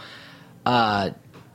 [0.65, 1.11] uh,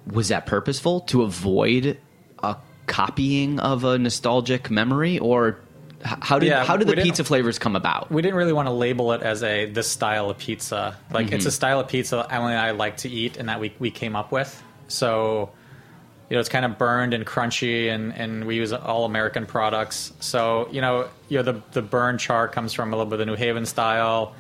[0.06, 1.98] was that purposeful to avoid
[2.42, 2.56] a
[2.86, 5.58] copying of a nostalgic memory, or
[6.02, 8.10] how did Yeah, how did the pizza flavors come about?
[8.10, 10.96] We didn't really want to label it as a this style of pizza.
[11.10, 13.74] Like it's a style of pizza Emily and I like to eat, and that we
[13.78, 14.62] we came up with.
[14.88, 15.50] So.
[16.28, 20.12] You know, it's kind of burned and crunchy, and, and we use all American products.
[20.18, 23.18] So, you know, you know the the burn char comes from a little bit of
[23.20, 24.34] the New Haven style.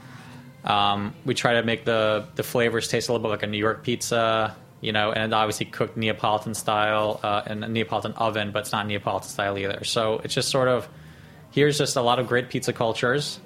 [0.64, 3.58] Um, we try to make the the flavors taste a little bit like a New
[3.58, 8.60] York pizza, you know, and obviously cooked Neapolitan style uh, in a Neapolitan oven, but
[8.60, 9.84] it's not Neapolitan style either.
[9.84, 10.88] So it's just sort of
[11.52, 13.38] here's just a lot of great pizza cultures,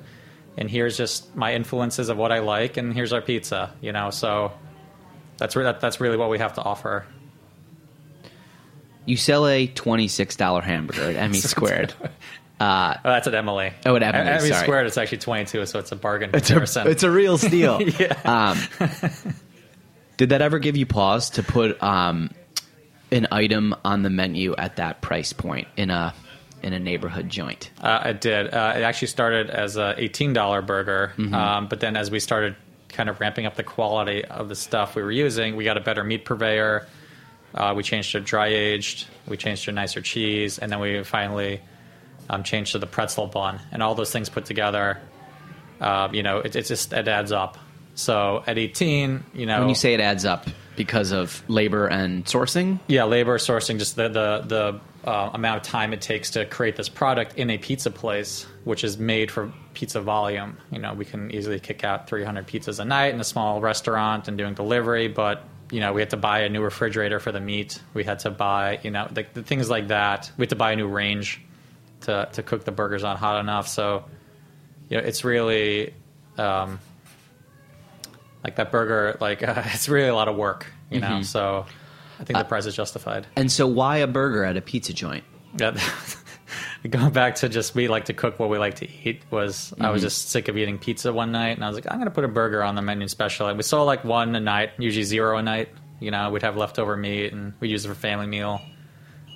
[0.56, 4.08] and here's just my influences of what I like, and here's our pizza, you know.
[4.08, 4.52] So
[5.36, 7.04] that's re- that, that's really what we have to offer.
[9.06, 11.94] You sell a twenty six dollar hamburger at Emmy Squared.
[12.60, 13.72] Oh, that's at Emily.
[13.86, 14.62] Oh, at Emily, Emily sorry.
[14.62, 16.30] Squared, it's actually twenty two, so it's a bargain.
[16.34, 17.80] It's a, it's a real steal.
[18.24, 18.58] um,
[20.16, 22.30] did that ever give you pause to put um,
[23.10, 26.14] an item on the menu at that price point in a
[26.62, 27.70] in a neighborhood joint?
[27.80, 28.52] Uh, it did.
[28.52, 32.56] Uh, it actually started as a eighteen dollar burger, um, but then as we started
[32.90, 35.80] kind of ramping up the quality of the stuff we were using, we got a
[35.80, 36.86] better meat purveyor.
[37.54, 39.06] Uh, we changed to dry aged.
[39.26, 41.60] We changed to nicer cheese, and then we finally
[42.28, 43.60] um, changed to the pretzel bun.
[43.72, 45.00] And all those things put together,
[45.80, 47.58] uh, you know, it, it just it adds up.
[47.94, 50.46] So at eighteen, you know, When you say it adds up
[50.76, 55.62] because of labor and sourcing, yeah, labor sourcing, just the the the uh, amount of
[55.62, 59.52] time it takes to create this product in a pizza place, which is made for
[59.74, 60.56] pizza volume.
[60.70, 64.28] You know, we can easily kick out 300 pizzas a night in a small restaurant
[64.28, 67.40] and doing delivery, but you know, we had to buy a new refrigerator for the
[67.40, 67.80] meat.
[67.94, 70.30] We had to buy, you know, the, the things like that.
[70.36, 71.40] We had to buy a new range
[72.02, 73.68] to to cook the burgers on hot enough.
[73.68, 74.04] So,
[74.88, 75.94] you know, it's really.
[76.38, 76.78] Um,
[78.42, 81.22] like that burger, like uh, it's really a lot of work, you know.
[81.22, 81.66] So,
[82.18, 83.26] I think the price is justified.
[83.36, 85.24] and so why a burger at a pizza joint?
[85.58, 85.78] Yeah.
[86.88, 89.90] Going back to just we like to cook what we like to eat was I
[89.90, 90.06] was mm-hmm.
[90.06, 92.28] just sick of eating pizza one night and I was like I'm gonna put a
[92.28, 93.48] burger on the menu special.
[93.48, 95.68] And we saw like one a night, usually zero a night.
[96.00, 98.60] You know, we'd have leftover meat and we'd use it for family meal.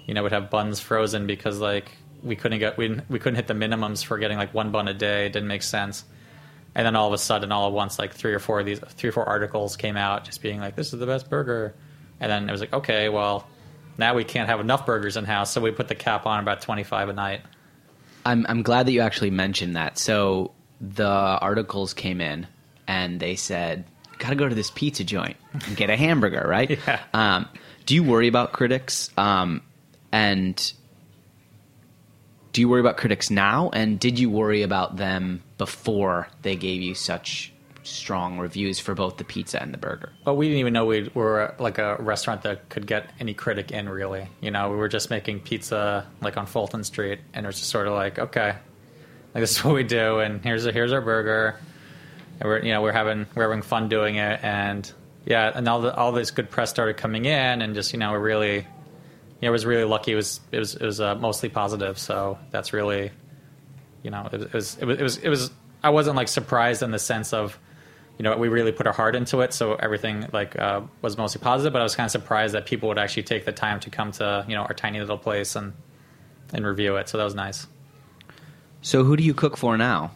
[0.07, 1.92] You know, we'd have buns frozen because like
[2.22, 4.95] we couldn't get we we couldn't hit the minimums for getting like one bun a
[4.95, 5.26] day.
[5.26, 6.05] It didn't make sense.
[6.74, 8.80] And then all of a sudden, all at once, like three or four of these,
[8.80, 11.74] three or four articles came out, just being like, "This is the best burger."
[12.20, 13.47] And then it was like, okay, well,
[13.99, 16.61] now we can't have enough burgers in house, so we put the cap on about
[16.61, 17.42] twenty five a night.
[18.26, 19.99] I'm I'm glad that you actually mentioned that.
[19.99, 22.47] So the articles came in
[22.86, 23.84] and they said,
[24.18, 25.36] "Got to go to this pizza joint
[25.66, 27.01] and get a hamburger, right?" Yeah.
[27.12, 27.49] Um,
[27.86, 29.11] Do you worry about critics?
[29.16, 29.62] Um,
[30.12, 30.72] and
[32.53, 33.70] do you worry about critics now?
[33.72, 37.53] And did you worry about them before they gave you such
[37.85, 40.12] strong reviews for both the pizza and the burger?
[40.24, 43.70] But we didn't even know we were like a restaurant that could get any critic
[43.70, 43.89] in.
[43.89, 47.59] Really, you know, we were just making pizza like on Fulton Street, and it was
[47.59, 48.57] just sort of like, okay,
[49.35, 51.59] like this is what we do, and here's a, here's our burger,
[52.41, 54.91] and we're you know we're having we're having fun doing it, and
[55.26, 58.12] yeah, and all the, all this good press started coming in, and just you know
[58.12, 58.66] we're really, you
[59.43, 60.12] know, was really lucky.
[60.12, 63.11] It was it was it was uh, mostly positive, so that's really,
[64.03, 65.51] you know, it, it was it was it was it was.
[65.82, 67.59] I wasn't like surprised in the sense of
[68.19, 71.41] you know, we really put our heart into it, so everything like uh, was mostly
[71.41, 71.73] positive.
[71.73, 74.12] But I was kind of surprised that people would actually take the time to come
[74.12, 75.73] to you know our tiny little place and
[76.53, 77.09] and review it.
[77.09, 77.67] So that was nice.
[78.83, 80.11] So, who do you cook for now?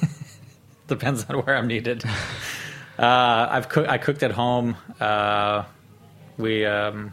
[0.88, 2.04] Depends on where I'm needed.
[2.98, 3.88] uh, I've cooked.
[3.88, 4.76] I cooked at home.
[5.00, 5.64] Uh,
[6.38, 7.12] we, um,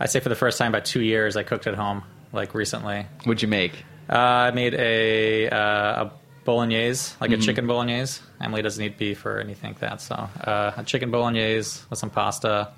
[0.00, 2.02] I say for the first time about two years, I cooked at home.
[2.32, 3.84] Like recently, What'd you make?
[4.10, 6.12] uh, I made a uh, a
[6.44, 8.22] bolognese, like a chicken bolognese.
[8.40, 12.10] Emily doesn't eat beef or anything like that, so uh, a chicken bolognese with some
[12.10, 12.72] pasta,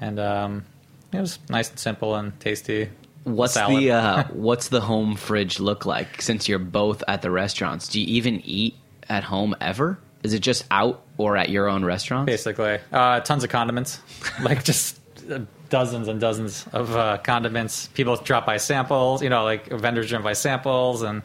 [0.00, 0.64] and um,
[1.12, 2.88] it was nice and simple and tasty.
[3.24, 3.82] What's Salad.
[3.82, 6.22] the uh, what's the home fridge look like?
[6.22, 8.76] Since you're both at the restaurants, do you even eat
[9.08, 9.98] at home ever?
[10.22, 12.26] Is it just out or at your own restaurants?
[12.26, 12.78] basically.
[12.92, 14.00] Uh, tons of condiments,
[14.42, 14.98] like just
[15.30, 17.88] uh, dozens and dozens of uh, condiments.
[17.88, 21.22] People drop by samples, you know, like vendors drop by samples, and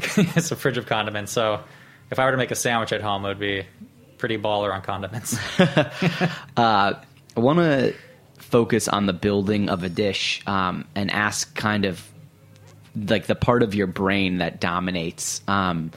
[0.36, 1.32] it's a fridge of condiments.
[1.32, 1.62] So
[2.10, 3.64] if I were to make a sandwich at home, it would be
[4.18, 5.36] pretty baller on condiments.
[6.56, 6.96] I
[7.36, 7.94] want to
[8.38, 12.02] focus on the building of a dish um, and ask kind of
[12.96, 15.42] like the part of your brain that dominates.
[15.46, 15.92] Um,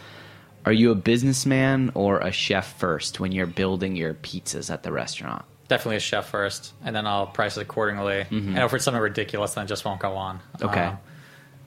[0.65, 4.91] are you a businessman or a chef first when you're building your pizzas at the
[4.91, 5.45] restaurant?
[5.69, 8.25] Definitely a chef first, and then I'll price it accordingly.
[8.29, 10.41] And if it's something ridiculous, then it just won't go on.
[10.61, 10.81] Okay.
[10.81, 10.97] Um,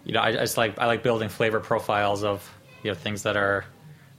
[0.04, 2.48] you know, I, I just like I like building flavor profiles of
[2.82, 3.64] you know things that are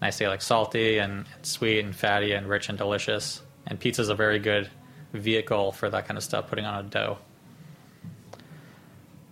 [0.02, 3.42] nicely like salty and, and sweet and fatty and rich and delicious.
[3.68, 4.70] And pizza is a very good
[5.14, 6.48] vehicle for that kind of stuff.
[6.48, 7.18] Putting on a dough.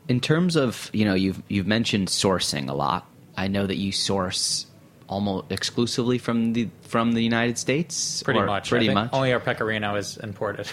[0.07, 3.07] In terms of you know you've you've mentioned sourcing a lot.
[3.35, 4.67] I know that you source
[5.07, 8.21] almost exclusively from the from the United States.
[8.21, 8.67] Pretty much.
[8.67, 9.09] I Pretty much.
[9.11, 10.69] Only our pecorino is imported.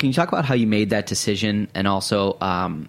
[0.00, 2.88] Can you talk about how you made that decision, and also um,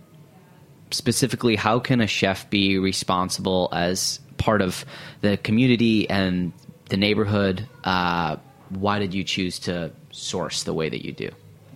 [0.92, 4.86] specifically how can a chef be responsible as part of
[5.22, 6.54] the community and
[6.90, 7.68] the neighborhood?
[7.84, 8.38] Uh,
[8.70, 11.30] why did you choose to source the way that you do?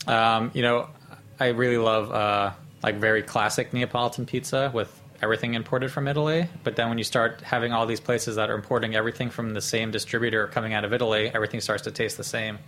[0.07, 0.89] Um, you know,
[1.39, 2.51] I really love uh,
[2.83, 6.47] like very classic Neapolitan pizza with everything imported from Italy.
[6.63, 9.61] But then when you start having all these places that are importing everything from the
[9.61, 12.59] same distributor coming out of Italy, everything starts to taste the same.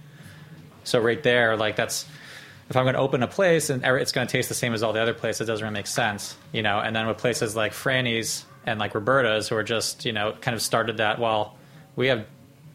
[0.83, 2.05] So right there, like that's
[2.69, 4.83] if I'm going to open a place and it's going to taste the same as
[4.83, 6.79] all the other places, it doesn't really make sense, you know.
[6.79, 10.53] And then with places like Franny's and like Roberta's, who are just you know kind
[10.53, 11.19] of started that.
[11.19, 11.55] Well,
[11.95, 12.25] we have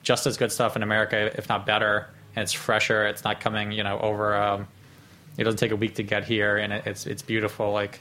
[0.02, 3.06] just as good stuff in America, if not better, and it's fresher.
[3.06, 4.34] It's not coming you know over.
[4.34, 4.66] Um,
[5.36, 7.72] it doesn't take a week to get here, and it, it's it's beautiful.
[7.72, 8.00] Like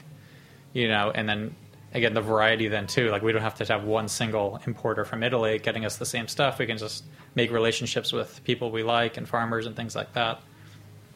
[0.72, 1.54] you know, and then
[1.92, 3.10] again the variety then too.
[3.10, 6.26] Like we don't have to have one single importer from Italy getting us the same
[6.26, 6.58] stuff.
[6.58, 10.40] We can just make relationships with people we like and farmers and things like that.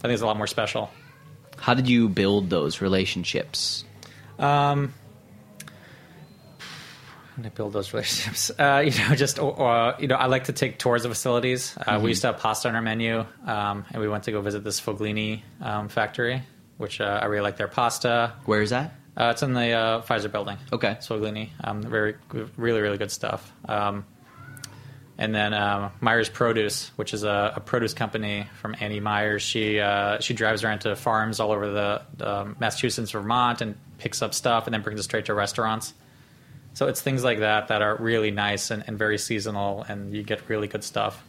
[0.07, 0.89] I think it's a lot more special.
[1.59, 3.85] How did you build those relationships?
[7.35, 8.53] How do I build those relationships?
[8.61, 11.77] Uh, you know, just uh, you know, I like to take tours of facilities.
[11.77, 14.41] Uh, We used to have pasta on our menu, um, and we went to go
[14.41, 16.41] visit this Foglini um, factory,
[16.77, 18.33] which uh, I really like their pasta.
[18.45, 18.95] Where is that?
[19.17, 20.57] Uh, it's in the uh, Pfizer building.
[20.73, 20.93] Okay.
[20.93, 21.51] It's Foglini.
[21.65, 22.15] Um, very,
[22.57, 23.53] really, really good stuff.
[23.69, 24.05] Um,
[25.19, 29.43] and then um, Myers Produce, which is a, a produce company from Annie Myers.
[29.43, 34.21] She uh, she drives around to farms all over the um, Massachusetts, Vermont, and picks
[34.23, 35.95] up stuff and then brings it straight to restaurants.
[36.75, 40.23] So it's things like that that are really nice and, and very seasonal, and you
[40.23, 41.23] get really good stuff.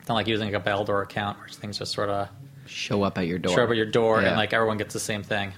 [0.00, 2.28] It's not like using a Baldor account where things just sort of
[2.66, 3.54] Show up at your door.
[3.54, 4.28] show up at your door Yeah.
[4.28, 5.52] and like everyone gets the same thing.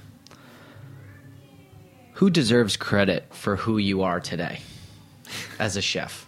[2.14, 4.60] Who deserves credit for who you are today
[5.58, 6.26] as a chef?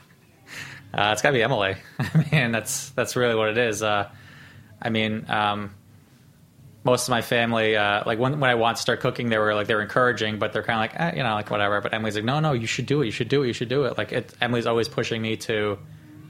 [0.97, 1.77] Uh, it's got to be Emily.
[1.99, 3.83] I mean, that's that's really what it is.
[3.83, 4.11] Uh,
[4.81, 5.75] I mean, um,
[6.85, 9.55] most of my family, uh, like when when I want to start cooking, they were
[9.55, 11.81] like they were encouraging, but they're kind of like, eh, you know, like whatever.
[11.83, 13.07] But Emily's like, no, no, you should do it.
[13.07, 13.49] You should do it.
[13.49, 13.99] You should do it.
[13.99, 15.79] Like it, Emily's always pushing me to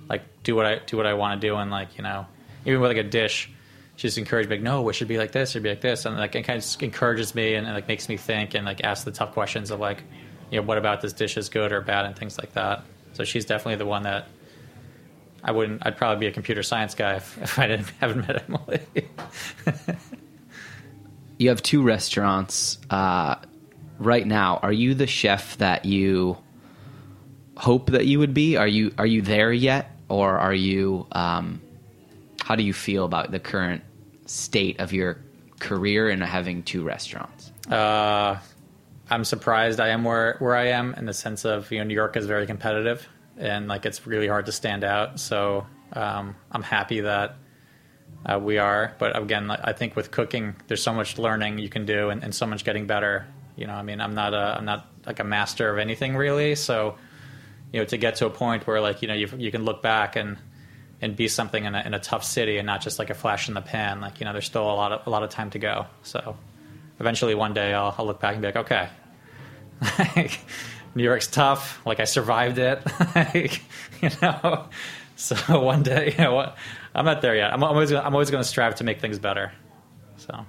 [0.09, 2.27] like do what I do what I want to do, and like you know,
[2.65, 3.49] even with like a dish,
[3.95, 6.07] she's encouraged me like, no, it should be like this, it should be like this,
[6.07, 8.83] and like it kind of encourages me and, and like makes me think and like
[8.83, 10.03] ask the tough questions of like,
[10.51, 12.83] you know, what about this dish is good or bad and things like that.
[13.13, 14.27] So she's definitely the one that
[15.43, 15.83] I wouldn't.
[15.85, 18.81] I'd probably be a computer science guy if, if I didn't haven't met Emily.
[21.39, 23.37] you have two restaurants uh,
[23.99, 24.59] right now.
[24.63, 26.37] Are you the chef that you
[27.57, 28.57] hope that you would be?
[28.57, 31.07] Are you are you there yet, or are you?
[31.13, 31.61] Um,
[32.43, 33.83] how do you feel about the current
[34.27, 35.19] state of your
[35.59, 37.51] career and having two restaurants?
[37.71, 38.39] Uh,
[39.11, 41.95] I'm surprised I am where where I am in the sense of you know New
[41.95, 45.21] York is very competitive and like it's really hard to stand out.
[45.21, 47.37] So um, I'm happy that
[48.25, 48.95] uh, we are.
[48.99, 52.35] But again, I think with cooking, there's so much learning you can do and, and
[52.35, 53.27] so much getting better.
[53.57, 56.55] You know, I mean, I'm not a I'm not like a master of anything really.
[56.55, 56.97] So
[57.73, 59.83] you know, to get to a point where like you know you you can look
[59.83, 60.37] back and
[61.01, 63.49] and be something in a, in a tough city and not just like a flash
[63.49, 64.01] in the pan.
[64.01, 65.87] Like you know, there's still a lot of a lot of time to go.
[66.03, 66.37] So
[67.01, 68.89] eventually, one day, I'll, I'll look back and be like, okay,
[70.97, 71.81] New York's tough.
[71.87, 72.83] Like I survived it.
[73.15, 73.63] like,
[74.01, 74.67] you know,
[75.15, 76.57] so one day, you know what?
[76.95, 77.53] I'm not there yet.
[77.53, 79.53] I'm always I'm always going to strive to make things better.
[80.17, 80.47] So.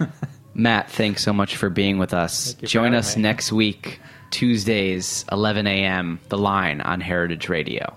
[0.54, 2.54] Matt, thanks so much for being with us.
[2.54, 3.22] Join us me.
[3.22, 4.00] next week,
[4.30, 6.18] Tuesdays, 11 a.m.
[6.30, 7.96] The Line on Heritage Radio.